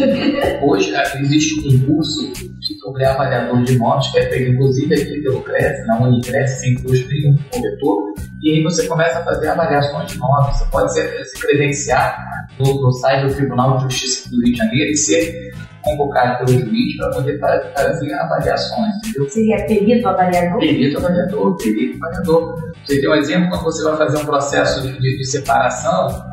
Hoje 0.61 0.93
existe 1.21 1.67
um 1.67 1.85
curso 1.85 2.33
sobre 2.77 3.05
avaliador 3.05 3.63
de 3.63 3.73
imóveis, 3.73 4.11
que 4.11 4.19
é 4.19 4.29
feito 4.29 4.51
inclusive 4.51 4.93
aqui 4.93 5.21
pelo 5.21 5.41
CRES, 5.41 5.87
na 5.87 5.99
Unicres, 5.99 6.51
sem 6.59 6.75
custo 6.75 7.07
nenhum 7.07 7.35
corretor, 7.51 8.13
e 8.41 8.51
aí 8.51 8.63
você 8.63 8.87
começa 8.87 9.19
a 9.19 9.23
fazer 9.23 9.47
avaliações 9.47 10.11
de 10.11 10.17
imóveis. 10.17 10.57
Você 10.57 10.65
pode 10.71 10.93
se, 10.93 11.23
se 11.25 11.39
credenciar 11.41 12.47
no, 12.59 12.81
no, 12.81 12.91
site 12.93 13.27
do 13.27 13.33
Tribunal 13.33 13.77
de 13.77 13.83
Justiça 13.83 14.29
do 14.29 14.37
Rio 14.37 14.53
de 14.53 14.57
Janeiro 14.57 14.91
e 14.91 14.97
ser 14.97 15.53
convocado 15.81 16.45
pelo 16.45 16.59
juiz 16.59 16.97
para 16.97 17.09
poder 17.11 17.39
fazer 17.39 18.13
avaliações, 18.13 18.95
entendeu? 18.97 19.29
Seria 19.29 19.65
perito 19.65 20.07
avaliador? 20.07 20.59
Perito 20.59 20.97
avaliador, 20.97 21.57
perito 21.57 21.97
avaliador. 22.03 22.73
Você 22.85 22.99
tem 22.99 23.09
um 23.09 23.15
exemplo 23.15 23.49
quando 23.49 23.63
você 23.63 23.83
vai 23.83 23.97
fazer 23.97 24.17
um 24.17 24.25
processo 24.25 24.81
de, 24.81 24.99
de 24.99 25.25
separação, 25.25 26.28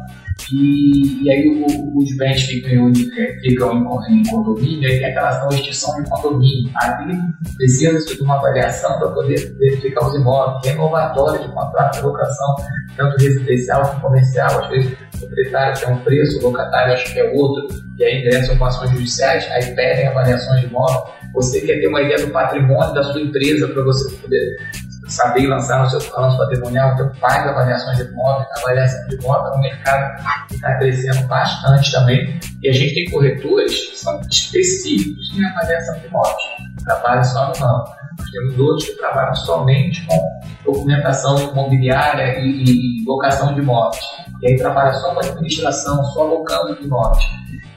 e, 0.52 1.24
e 1.24 1.30
aí 1.30 1.48
o, 1.48 1.98
os 1.98 2.16
bens 2.16 2.42
ficam 2.42 2.88
em, 2.88 2.94
ficam 2.94 3.76
em, 4.08 4.22
condomínio, 4.28 4.88
aí 4.88 4.98
tem 4.98 5.06
aquela 5.06 5.30
ação 5.30 5.48
de 5.48 5.56
extinção 5.56 6.02
de 6.02 6.10
condomínio. 6.10 6.70
Aí 6.76 7.18
precisa 7.56 8.14
de 8.14 8.22
uma 8.22 8.36
avaliação 8.36 8.98
para 8.98 9.08
poder 9.10 9.54
verificar 9.58 10.06
os 10.06 10.14
imóveis, 10.14 10.72
renovatório 10.72 11.42
de 11.42 11.52
contrato 11.52 11.96
de 11.96 12.02
locação, 12.02 12.54
tanto 12.96 13.16
residencial 13.22 13.88
como 13.88 14.00
comercial. 14.02 14.64
Às 14.64 14.68
vezes 14.68 14.92
o 14.92 15.18
proprietário 15.18 15.80
quer 15.80 15.88
um 15.88 15.98
preço, 15.98 16.38
o 16.38 16.42
locatário 16.50 16.92
acha 16.92 17.12
que 17.12 17.18
é 17.18 17.32
outro, 17.32 17.66
e 17.98 18.04
aí 18.04 18.20
ingressam 18.20 18.56
com 18.56 18.66
ações 18.66 18.90
judiciais, 18.90 19.46
aí 19.50 19.74
pedem 19.74 20.06
avaliações 20.06 20.60
de 20.60 20.66
imóvel. 20.66 21.02
Você 21.34 21.60
quer 21.60 21.80
ter 21.80 21.88
uma 21.88 22.00
ideia 22.00 22.24
do 22.24 22.32
patrimônio 22.32 22.94
da 22.94 23.02
sua 23.02 23.20
empresa 23.20 23.68
para 23.68 23.82
você 23.82 24.16
poder 24.16 24.56
saber 25.08 25.46
lançar 25.46 25.82
no 25.82 25.88
seu 25.88 26.10
balanço 26.10 26.38
patrimonial, 26.38 26.94
então 26.94 27.12
faz 27.14 27.46
avaliações 27.46 27.96
de 27.98 28.04
imóveis, 28.04 28.48
avaliação 28.58 29.08
de 29.08 29.14
imóvel 29.16 29.52
é 29.52 29.56
um 29.56 29.60
mercado 29.60 30.46
que 30.48 30.54
está 30.54 30.78
crescendo 30.78 31.26
bastante 31.26 31.92
também, 31.92 32.40
e 32.62 32.68
a 32.68 32.72
gente 32.72 32.94
tem 32.94 33.10
corretores 33.10 33.90
que 33.90 33.96
são 33.96 34.20
específicos 34.30 35.36
em 35.36 35.44
avaliação 35.44 35.98
de 36.00 36.06
imóveis, 36.06 36.42
trabalham 36.84 37.24
só 37.24 37.48
no 37.48 37.54
ramo. 37.54 37.84
Nós 38.18 38.30
temos 38.30 38.58
outros 38.58 38.88
que 38.88 38.96
trabalham 38.96 39.34
somente 39.34 40.06
com 40.06 40.40
documentação 40.64 41.38
imobiliária 41.38 42.38
e, 42.38 42.64
e 42.64 43.04
locação 43.06 43.54
de 43.54 43.60
imóveis. 43.60 44.02
E 44.40 44.48
aí 44.48 44.56
trabalha 44.56 44.92
só 44.94 45.12
com 45.12 45.20
administração, 45.20 46.02
só 46.12 46.24
locando 46.24 46.82
imóveis. 46.82 47.24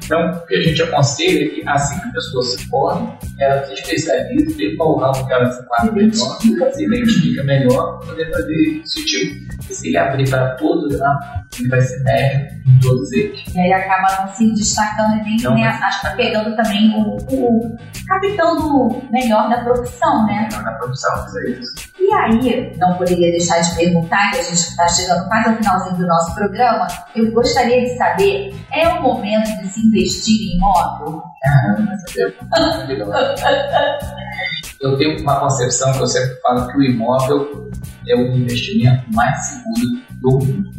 Então, 0.03 0.31
o 0.31 0.45
que 0.47 0.55
a 0.55 0.61
gente 0.61 0.81
aconselha 0.81 1.45
é 1.45 1.49
que 1.49 1.69
assim 1.69 1.99
que 1.99 2.07
a 2.07 2.11
pessoa 2.11 2.43
se 2.43 2.67
forma, 2.67 3.15
ela 3.39 3.63
se 3.65 3.73
especialize, 3.75 4.53
vê 4.55 4.75
qual 4.75 4.97
ramo 4.97 5.27
que 5.27 5.31
ela 5.33 5.51
se 5.51 5.61
enquadra 5.61 5.91
melhor, 5.91 6.39
se 6.73 6.83
identifica 6.85 7.43
melhor, 7.43 7.99
para 7.99 8.07
poder 8.07 8.31
fazer 8.31 8.81
esse 8.83 9.05
tipo. 9.05 9.53
E 9.69 9.73
se 9.75 9.87
ele 9.89 9.97
abrir 9.97 10.27
para 10.27 10.55
todos 10.55 10.95
os 10.95 10.99
ramos, 10.99 11.25
ele 11.59 11.69
vai 11.69 11.81
ser 11.81 12.03
médio 12.03 12.57
em 12.67 12.79
todos 12.79 13.11
eles. 13.11 13.39
E 13.53 13.59
aí 13.59 13.71
acaba 13.73 14.25
não 14.25 14.33
se 14.33 14.51
destacando 14.55 15.19
e 15.19 15.23
nem, 15.23 15.37
Não, 15.43 15.53
nem 15.53 15.65
mas- 15.65 15.81
acho 15.83 16.01
que 16.09 16.17
pegando 16.17 16.55
também 16.55 16.91
o, 16.95 17.17
o 17.17 17.77
capitão 18.07 19.07
melhor 19.11 19.47
da 19.49 19.63
profissão, 19.63 20.25
né? 20.25 20.47
Melhor 20.49 20.63
na 20.63 20.71
produção, 20.71 21.25
isso 21.27 21.37
é 21.39 21.49
isso. 21.51 21.89
E 22.09 22.11
aí, 22.11 22.75
não 22.77 22.97
poderia 22.97 23.29
deixar 23.29 23.59
de 23.59 23.75
perguntar, 23.75 24.31
que 24.31 24.39
a 24.39 24.41
gente 24.41 24.55
está 24.55 24.87
chegando 24.87 25.27
quase 25.27 25.49
ao 25.49 25.55
finalzinho 25.57 25.97
do 25.97 26.07
nosso 26.07 26.33
programa, 26.33 26.87
eu 27.15 27.31
gostaria 27.31 27.81
de 27.81 27.95
saber, 27.97 28.55
é 28.71 28.87
o 28.87 29.03
momento 29.03 29.45
de 29.61 29.67
se 29.67 29.85
investir 29.85 30.35
em 30.35 30.57
imóvel? 30.57 31.21
Eu 34.81 34.97
tenho 34.97 35.21
uma 35.21 35.39
concepção 35.41 35.91
que 35.91 35.99
eu 35.99 36.07
sempre 36.07 36.39
falo 36.41 36.65
que 36.67 36.77
o 36.77 36.81
imóvel 36.81 37.69
é 38.07 38.15
o 38.15 38.37
investimento 38.37 39.13
mais 39.13 39.37
seguro 39.45 40.01
do 40.21 40.39
mundo. 40.39 40.78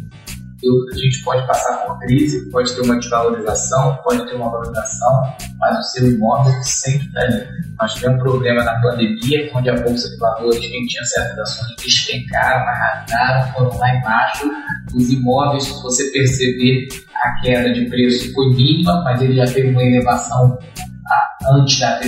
A 0.63 0.95
gente 0.95 1.23
pode 1.23 1.45
passar 1.47 1.85
por 1.85 1.97
crise, 1.99 2.49
pode 2.51 2.73
ter 2.73 2.81
uma 2.81 2.99
desvalorização, 2.99 3.97
pode 4.03 4.25
ter 4.27 4.35
uma 4.35 4.51
valorização, 4.51 5.35
mas 5.59 5.79
o 5.79 5.83
seu 5.83 6.11
imóvel 6.11 6.53
sempre 6.61 7.07
está 7.07 7.21
ali. 7.21 7.47
Nós 7.79 7.93
tivemos 7.95 8.19
um 8.19 8.23
problema 8.23 8.63
na 8.63 8.79
pandemia, 8.79 9.49
onde 9.55 9.69
a 9.69 9.75
Bolsa 9.81 10.09
de 10.09 10.17
Valores, 10.17 10.59
quem 10.59 10.85
tinha 10.85 11.03
certas 11.03 11.39
ações, 11.39 11.75
despencaram, 11.77 12.67
arrasaram, 12.67 13.53
foram 13.53 13.77
lá 13.79 13.95
embaixo. 13.95 14.51
Os 14.93 15.09
imóveis, 15.09 15.63
se 15.63 15.81
você 15.81 16.11
perceber, 16.11 16.87
a 17.15 17.41
queda 17.41 17.73
de 17.73 17.85
preço 17.85 18.31
foi 18.33 18.49
mínima, 18.49 19.01
mas 19.03 19.21
ele 19.21 19.35
já 19.35 19.45
teve 19.45 19.69
uma 19.69 19.83
elevação 19.83 20.59
ah, 21.07 21.55
antes 21.55 21.79
da, 21.79 21.99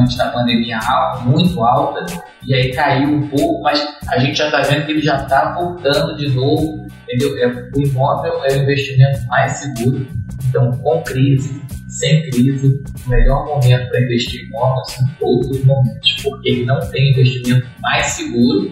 antes 0.00 0.16
da 0.16 0.30
pandemia 0.30 0.80
muito 1.24 1.62
alta, 1.62 2.06
e 2.46 2.54
aí 2.54 2.72
caiu 2.72 3.08
um 3.08 3.28
pouco, 3.28 3.62
mas 3.62 3.86
a 4.08 4.18
gente 4.18 4.36
já 4.36 4.46
está 4.46 4.62
vendo 4.62 4.86
que 4.86 4.92
ele 4.92 5.02
já 5.02 5.16
está 5.16 5.52
voltando 5.52 6.16
de 6.16 6.30
novo, 6.30 6.86
entendeu? 7.04 7.36
É, 7.38 7.46
o 7.74 7.82
imóvel 7.82 8.44
é 8.44 8.56
o 8.56 8.62
investimento 8.62 9.26
mais 9.26 9.52
seguro, 9.52 10.06
então 10.48 10.70
com 10.78 11.02
crise, 11.02 11.60
sem 11.88 12.30
crise, 12.30 12.82
o 13.06 13.10
melhor 13.10 13.46
momento 13.46 13.88
para 13.88 14.02
investir 14.02 14.46
imóvel 14.46 14.84
são 14.84 15.06
todos 15.18 15.50
os 15.50 15.64
momentos, 15.64 16.22
porque 16.22 16.48
ele 16.48 16.64
não 16.64 16.80
tem 16.90 17.10
investimento 17.10 17.66
mais 17.80 18.06
seguro, 18.06 18.70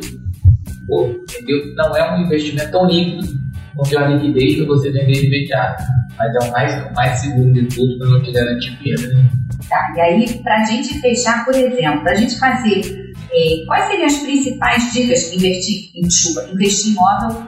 entendeu? 0.91 1.75
Não 1.77 1.97
é 1.97 2.17
um 2.17 2.25
investimento 2.25 2.71
tão 2.71 2.87
líquido, 2.87 3.39
tem 3.89 3.99
uma 3.99 4.09
liquidez 4.09 4.57
para 4.57 4.67
você 4.67 4.91
vender 4.91 5.13
de 5.13 5.27
imediato, 5.27 5.85
mas 6.17 6.35
é 6.35 6.49
o 6.49 6.53
mais, 6.53 6.91
o 6.91 6.95
mais 6.95 7.19
seguro 7.21 7.53
de 7.53 7.67
tudo 7.67 7.99
para 7.99 8.09
não 8.09 8.23
te 8.23 8.33
garantir 8.33 8.77
perda. 8.83 9.15
Tá, 9.69 9.95
e 9.97 10.01
aí, 10.01 10.43
para 10.43 10.63
a 10.63 10.65
gente 10.65 10.99
fechar, 11.01 11.45
por 11.45 11.55
exemplo, 11.55 12.03
para 12.03 12.13
a 12.13 12.17
gente 12.17 12.39
fazer, 12.39 13.08
eh, 13.33 13.65
quais 13.67 13.87
seriam 13.87 14.07
as 14.07 14.17
principais 14.19 14.93
dicas 14.93 15.25
que 15.25 15.37
investir 15.37 15.91
em 15.95 16.11
chuva? 16.11 16.49
Investir 16.53 16.91
em 16.91 16.93
imóvel, 16.93 17.47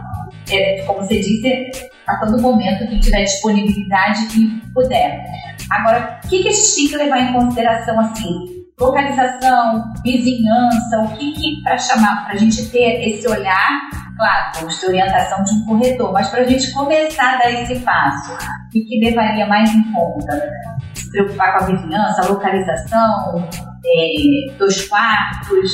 é, 0.50 0.82
como 0.82 1.00
você 1.00 1.20
disse, 1.20 1.70
a 2.06 2.16
todo 2.18 2.40
momento 2.40 2.86
que 2.88 2.98
tiver 3.00 3.24
disponibilidade 3.24 4.20
e 4.38 4.72
puder. 4.72 5.24
Agora, 5.70 6.20
o 6.24 6.28
que, 6.28 6.42
que 6.42 6.48
a 6.48 6.52
gente 6.52 6.74
tem 6.74 6.88
que 6.88 6.96
levar 6.96 7.18
em 7.20 7.32
consideração 7.32 8.00
assim? 8.00 8.60
Localização, 8.78 9.92
vizinhança, 10.02 11.02
o 11.04 11.16
que, 11.16 11.32
que 11.32 11.62
para 11.62 11.76
chamar, 11.76 12.24
para 12.24 12.34
a 12.34 12.36
gente 12.38 12.66
ter 12.70 13.08
esse 13.08 13.28
olhar, 13.28 13.68
claro, 14.16 14.52
vamos 14.54 14.80
ter 14.80 14.86
orientação 14.86 15.44
de 15.44 15.52
um 15.52 15.64
corretor, 15.66 16.12
mas 16.12 16.28
para 16.30 16.40
a 16.40 16.44
gente 16.44 16.72
começar 16.72 17.34
a 17.34 17.36
dar 17.36 17.52
esse 17.52 17.78
passo, 17.80 18.32
o 18.32 18.70
que, 18.70 18.80
que 18.80 19.04
levaria 19.04 19.46
mais 19.46 19.70
em 19.70 19.92
conta? 19.92 20.50
se 20.94 21.10
preocupar 21.10 21.58
com 21.58 21.64
a 21.64 21.66
vizinhança, 21.66 22.22
a 22.22 22.28
localização, 22.28 23.48
é, 23.84 24.52
dois 24.58 24.86
quartos, 24.88 25.70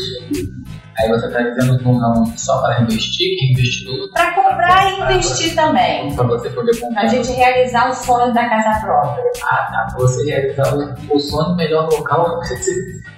Aí 0.98 1.10
você 1.10 1.26
está 1.26 1.42
dizendo 1.42 1.78
que 1.78 1.86
um 1.86 1.98
ramo 1.98 2.32
só 2.38 2.62
para 2.62 2.80
investir, 2.80 3.36
que 3.38 3.44
é 3.44 3.52
investidor, 3.52 4.10
para 4.14 4.32
comprar 4.32 4.90
e 4.90 5.02
investir 5.02 5.54
também. 5.54 6.14
para 6.14 6.24
você 6.26 6.48
poder 6.48 6.74
Para 6.74 6.86
comprar. 6.88 7.02
a 7.02 7.06
gente 7.06 7.32
realizar 7.32 7.90
o 7.90 7.94
sonho 7.94 8.32
da 8.32 8.48
casa 8.48 8.80
própria. 8.80 9.22
Ah, 9.44 9.68
tá. 9.70 9.86
Pra 9.90 9.98
você 9.98 10.24
realizar 10.24 10.74
o, 10.74 11.14
o 11.14 11.18
sonho 11.20 11.54
melhor 11.54 11.86
local, 11.92 12.38
pra 12.38 12.46
ser 12.46 12.72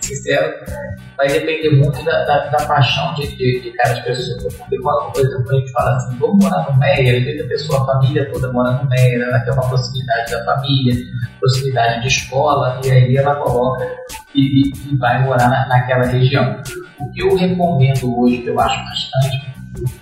sincero, 0.09 0.53
vai 1.17 1.29
depender 1.29 1.71
muito 1.71 2.03
da, 2.05 2.25
da, 2.25 2.47
da 2.49 2.67
paixão 2.67 3.15
de, 3.15 3.27
de, 3.37 3.61
de 3.61 3.71
cada 3.73 4.01
pessoa. 4.03 4.51
Porque 4.59 4.77
quando, 4.79 5.13
por 5.13 5.21
exemplo, 5.25 5.51
a 5.51 5.55
gente 5.61 5.73
fala 5.73 5.97
assim, 5.97 6.17
vamos 6.19 6.45
morar 6.45 6.71
no 6.71 6.79
Meia, 6.79 7.19
às 7.19 7.45
a 7.45 7.49
pessoa, 7.49 7.83
a 7.83 7.87
família 7.87 8.31
toda 8.33 8.53
mora 8.53 8.73
no 8.83 8.89
Meia, 8.89 9.23
ela 9.23 9.41
quer 9.41 9.53
uma 9.53 9.69
proximidade 9.69 10.31
da 10.33 10.45
família, 10.45 10.95
proximidade 11.39 12.01
de 12.03 12.09
escola, 12.09 12.81
e 12.85 12.91
aí 12.91 13.17
ela 13.17 13.37
coloca 13.37 13.87
e, 14.35 14.41
e- 14.69 14.73
e 14.93 14.97
vai 14.97 15.23
morar 15.25 15.49
na, 15.49 15.67
naquela 15.69 16.05
região. 16.07 16.61
O 16.99 17.11
que 17.13 17.23
eu 17.23 17.37
recomendo 17.37 18.19
hoje, 18.21 18.39
que 18.39 18.49
eu 18.49 18.61
acho 18.61 18.77
bastante 18.85 19.58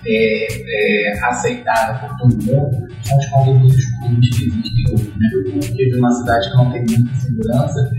é, 0.06 1.10
é, 1.10 1.24
aceitável 1.24 2.08
por 2.08 2.18
todo 2.18 2.42
mundo, 2.44 2.88
são 3.02 3.18
os 3.18 3.26
condomínios 3.26 3.84
públicos 4.00 4.38
que 4.38 4.44
existem 4.44 4.94
hoje. 4.94 5.14
Né? 5.16 5.60
Vivo 5.76 5.96
numa 5.96 6.12
cidade 6.12 6.50
que 6.50 6.56
não 6.56 6.72
tem 6.72 6.84
muita 6.86 7.14
segurança, 7.16 7.90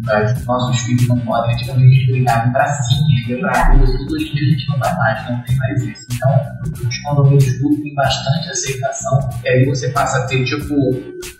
os 0.00 0.46
nossos 0.46 0.80
filhos 0.80 1.06
não 1.08 1.18
podem, 1.20 1.54
antigamente 1.54 2.06
brigava 2.10 2.48
em 2.48 2.52
pracinha, 2.52 3.28
ia 3.28 3.38
pra 3.38 3.72
rua, 3.72 3.84
tudo 3.84 4.14
hoje 4.14 4.30
em 4.30 4.34
dia 4.34 4.42
a 4.42 4.50
gente 4.50 4.68
não 4.68 4.78
vai 4.78 4.96
mais, 4.96 5.30
não 5.30 5.42
tem 5.42 5.56
mais 5.56 5.82
isso. 5.82 6.06
Então, 6.14 6.88
os 6.88 6.98
condomínios 6.98 7.52
públicos 7.58 7.82
têm 7.82 7.94
bastante 7.94 8.50
aceitação, 8.50 9.30
e 9.44 9.48
aí 9.48 9.64
você 9.66 9.88
passa 9.90 10.18
a 10.18 10.26
ter, 10.26 10.42
tipo, 10.44 10.74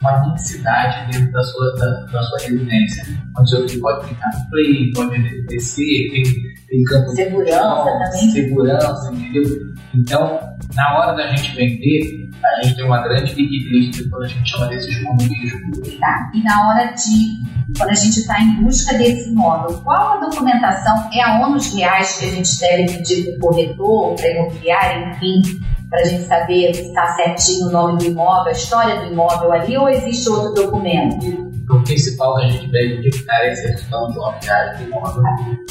uma 0.00 0.12
densidade 0.18 1.10
dentro 1.10 1.32
da 1.32 1.42
sua, 1.42 1.74
da, 1.76 1.90
da 2.12 2.22
sua 2.22 2.38
residência, 2.38 3.04
onde 3.38 3.50
seu 3.50 3.68
filho 3.68 3.80
pode 3.80 4.06
brincar 4.06 4.30
no 4.38 4.50
play, 4.50 4.92
pode 4.94 5.46
descer, 5.46 6.10
tem, 6.10 6.22
tem 6.68 6.84
campo 6.84 7.10
de 7.10 7.16
Segurança 7.16 7.60
futebol, 7.60 7.98
também. 7.98 8.30
Segurança, 8.30 9.12
entendeu? 9.12 9.69
Então, 9.94 10.38
na 10.74 10.98
hora 10.98 11.16
da 11.16 11.26
gente 11.28 11.54
vender, 11.54 12.30
a 12.44 12.62
gente 12.62 12.76
tem 12.76 12.84
uma 12.84 13.02
grande 13.02 13.34
liquidez 13.34 14.08
quando 14.08 14.24
a 14.24 14.28
gente 14.28 14.48
chama 14.48 14.66
desses 14.68 15.02
condomínios. 15.02 15.98
Tá? 15.98 16.30
E 16.34 16.42
na 16.42 16.68
hora 16.68 16.92
de, 16.92 17.76
quando 17.76 17.90
a 17.90 17.94
gente 17.94 18.20
está 18.20 18.40
em 18.40 18.62
busca 18.62 18.96
desse 18.96 19.30
imóvel, 19.30 19.78
qual 19.82 20.14
a 20.14 20.26
documentação 20.26 21.10
é 21.12 21.22
a 21.22 21.40
ônus 21.40 21.74
reais 21.74 22.18
que 22.18 22.26
a 22.26 22.30
gente 22.30 22.58
deve 22.58 22.98
pedir 22.98 23.24
para 23.24 23.36
o 23.36 23.40
corretor, 23.40 24.14
para 24.14 24.26
a 24.26 24.30
imobiliária, 24.30 25.10
enfim, 25.10 25.42
para 25.88 26.00
a 26.00 26.04
gente 26.04 26.22
saber 26.22 26.74
se 26.74 26.82
está 26.82 27.06
certinho 27.16 27.66
o 27.66 27.72
nome 27.72 27.98
do 27.98 28.04
imóvel, 28.04 28.48
a 28.48 28.52
história 28.52 29.00
do 29.00 29.12
imóvel 29.12 29.52
ali, 29.52 29.76
ou 29.76 29.88
existe 29.88 30.28
outro 30.28 30.54
documento? 30.54 31.49
O 31.70 31.84
principal 31.84 32.36
que 32.36 32.44
a 32.44 32.48
gente 32.48 32.70
deve 32.72 32.94
identificar 32.94 33.44
é 33.44 33.50
a 33.50 33.54
certidão 33.54 34.10
de 34.10 34.18
uma 34.18 34.32
viagem 34.40 34.78
do 34.78 34.88
imóvel. 34.88 35.22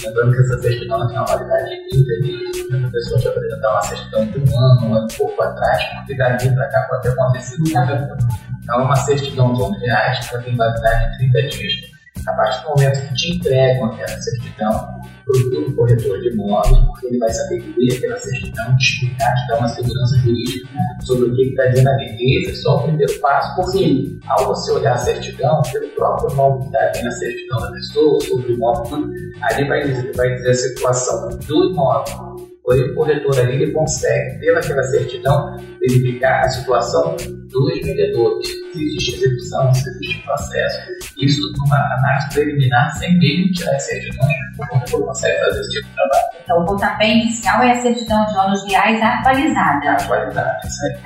Lembrando 0.01 0.31
que 0.31 0.39
essa 0.39 0.59
certidão 0.59 1.07
tem 1.07 1.17
uma 1.17 1.25
validade 1.25 1.69
de 1.69 1.89
30 1.89 2.21
dias. 2.21 2.85
A 2.85 2.89
pessoa 2.89 3.19
te 3.19 3.27
apresentar 3.27 3.71
uma 3.71 3.81
certidão 3.81 4.25
de 4.27 4.39
um 4.39 4.59
ano, 4.59 4.87
um 4.87 4.95
ano 4.95 5.07
e 5.11 5.17
pouco 5.17 5.43
atrás, 5.43 5.83
porque 5.95 6.15
dali 6.15 6.55
para 6.55 6.69
cá 6.69 6.87
pode 6.89 7.01
ter 7.01 7.09
acontecido 7.09 7.63
coisa. 7.63 8.17
Então, 8.63 8.83
uma 8.83 8.95
certidão 8.95 9.53
de 9.53 9.61
11 9.61 9.79
reais 9.79 10.29
ela 10.31 10.43
tem 10.43 10.55
validade 10.55 11.11
de 11.11 11.31
30 11.31 11.41
dias. 11.49 11.98
A 12.27 12.33
partir 12.33 12.63
do 12.63 12.69
momento 12.69 13.07
que 13.07 13.13
te 13.15 13.35
entregam 13.35 13.85
aquela 13.85 14.21
certidão, 14.21 14.99
procura 15.25 15.59
um 15.67 15.75
corretor 15.75 16.19
de 16.19 16.29
imóveis, 16.29 16.77
porque 16.87 17.07
ele 17.07 17.17
vai 17.19 17.29
saber 17.29 17.73
ler 17.77 17.97
aquela 17.97 18.17
certidão, 18.17 18.77
te 18.77 18.83
explicar, 18.83 19.35
te 19.35 19.47
dar 19.47 19.59
uma 19.59 19.67
segurança 19.67 20.17
jurídica 20.17 20.69
sobre 21.01 21.29
o 21.29 21.35
que 21.35 21.41
está 21.43 21.65
dizendo. 21.67 21.89
Esse 21.99 22.51
é 22.51 22.55
só 22.55 22.77
o 22.77 22.83
primeiro 22.83 23.19
passo, 23.19 23.55
porque 23.55 24.19
ao 24.27 24.45
você 24.45 24.71
olhar 24.71 24.93
a 24.93 24.97
certidão, 24.97 25.61
pelo 25.71 25.89
próprio 25.89 26.35
nome 26.35 26.59
que 26.61 26.65
está 26.65 26.79
ali 26.79 27.03
na 27.03 27.11
certidão 27.11 27.61
da 27.61 27.71
pessoa, 27.71 28.21
sobre 28.21 28.51
o 28.51 28.55
imóvel, 28.55 29.09
ali 29.41 29.67
vai 29.67 29.83
dizer, 29.83 30.15
vai 30.15 30.33
dizer 30.35 30.49
a 30.49 30.53
situação 30.53 31.29
do 31.29 31.71
imóvel. 31.71 32.28
Porém, 32.69 32.83
o 32.83 32.93
corretor 32.93 33.39
ali 33.39 33.63
ele 33.63 33.71
consegue, 33.71 34.37
pelaquela 34.41 34.83
certidão, 34.83 35.57
verificar 35.79 36.41
a 36.41 36.49
situação 36.49 37.15
dos 37.15 37.81
vendedores. 37.81 38.47
Se 38.47 38.83
existe 38.83 39.15
execução, 39.15 39.73
se 39.73 39.89
existe 39.89 40.23
processo. 40.23 40.79
Isso 41.19 41.41
numa 41.57 41.77
análise 41.97 42.29
preliminar, 42.31 42.95
sem 42.99 43.17
mesmo 43.17 43.51
tirar 43.53 43.75
as 43.75 43.81
certidões, 43.81 44.35
o 44.59 44.67
corretor 44.67 45.03
consegue 45.03 45.39
fazer 45.39 45.61
esse 45.61 45.69
tipo 45.71 45.87
de 45.87 45.95
trabalho. 45.95 46.28
Então, 46.49 46.63
o 46.63 46.65
pontapé 46.65 47.07
inicial 47.07 47.61
é 47.61 47.73
a 47.73 47.81
certidão 47.83 48.25
de 48.25 48.35
ônus 48.35 48.65
reais 48.65 48.99
atualizada. 48.99 49.91
A 49.91 50.03
qualidade, 50.07 50.67
isso 50.67 50.83
aí. 50.83 50.99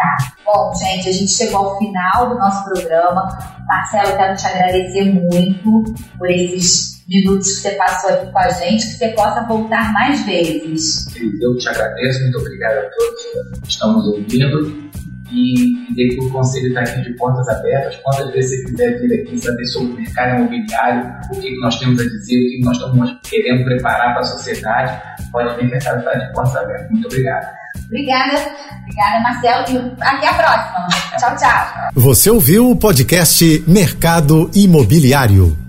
Bom, 0.45 0.73
gente, 0.73 1.10
a 1.10 1.12
gente 1.12 1.29
chegou 1.29 1.65
ao 1.65 1.77
final 1.79 2.29
do 2.29 2.36
nosso 2.36 2.63
programa. 2.63 3.27
Marcelo, 3.67 4.08
eu 4.12 4.15
quero 4.15 4.38
te 4.38 4.47
agradecer 4.47 5.03
muito 5.12 5.84
por 6.17 6.29
esses 6.29 7.03
minutos 7.10 7.58
que 7.58 7.62
você 7.62 7.71
passou 7.71 8.12
aqui 8.12 8.32
com 8.32 8.39
a 8.39 8.49
gente, 8.51 8.88
que 8.88 8.93
você 8.93 9.10
possa 9.10 9.43
voltar 9.43 9.91
mais 9.91 10.25
vezes. 10.25 11.13
Eu 11.41 11.58
te 11.58 11.67
agradeço, 11.67 12.21
muito 12.21 12.39
obrigado 12.39 12.77
a 12.77 12.89
todos 12.89 13.60
que 13.63 13.67
estão 13.67 13.91
nos 13.91 14.08
ouvindo 14.08 14.93
e 15.33 15.95
que 15.95 16.19
o 16.19 16.29
conselho 16.29 16.67
está 16.67 16.81
aqui 16.81 17.01
de 17.01 17.13
portas 17.17 17.47
abertas. 17.49 17.95
Quantas 18.03 18.31
vezes 18.31 18.51
você 18.51 18.71
quiser 18.71 18.99
vir 18.99 19.21
aqui 19.21 19.37
saber 19.39 19.65
sobre 19.65 19.93
o 19.93 19.95
mercado 19.95 20.35
imobiliário, 20.35 21.13
o 21.31 21.39
que 21.39 21.59
nós 21.59 21.79
temos 21.79 21.99
a 21.99 22.03
dizer, 22.03 22.37
o 22.37 22.49
que 22.49 22.61
nós 22.63 22.77
estamos 22.77 23.17
querendo 23.23 23.63
preparar 23.63 24.13
para 24.13 24.21
a 24.21 24.25
sociedade, 24.25 25.01
pode 25.31 25.55
vir 25.55 25.69
que 25.69 25.75
a 25.75 25.79
casa 25.79 25.99
está 25.99 26.13
de 26.13 26.33
portas 26.33 26.55
abertas. 26.55 26.89
Muito 26.91 27.07
obrigado. 27.07 27.63
Obrigada, 27.85 28.35
obrigada 28.81 29.19
Marcelo 29.21 29.65
e 29.69 30.03
até 30.03 30.27
a 30.27 30.33
próxima. 30.33 30.87
Tchau, 31.17 31.35
tchau. 31.35 31.89
Você 31.93 32.29
ouviu 32.29 32.69
o 32.69 32.75
podcast 32.75 33.63
Mercado 33.67 34.49
Imobiliário. 34.53 35.62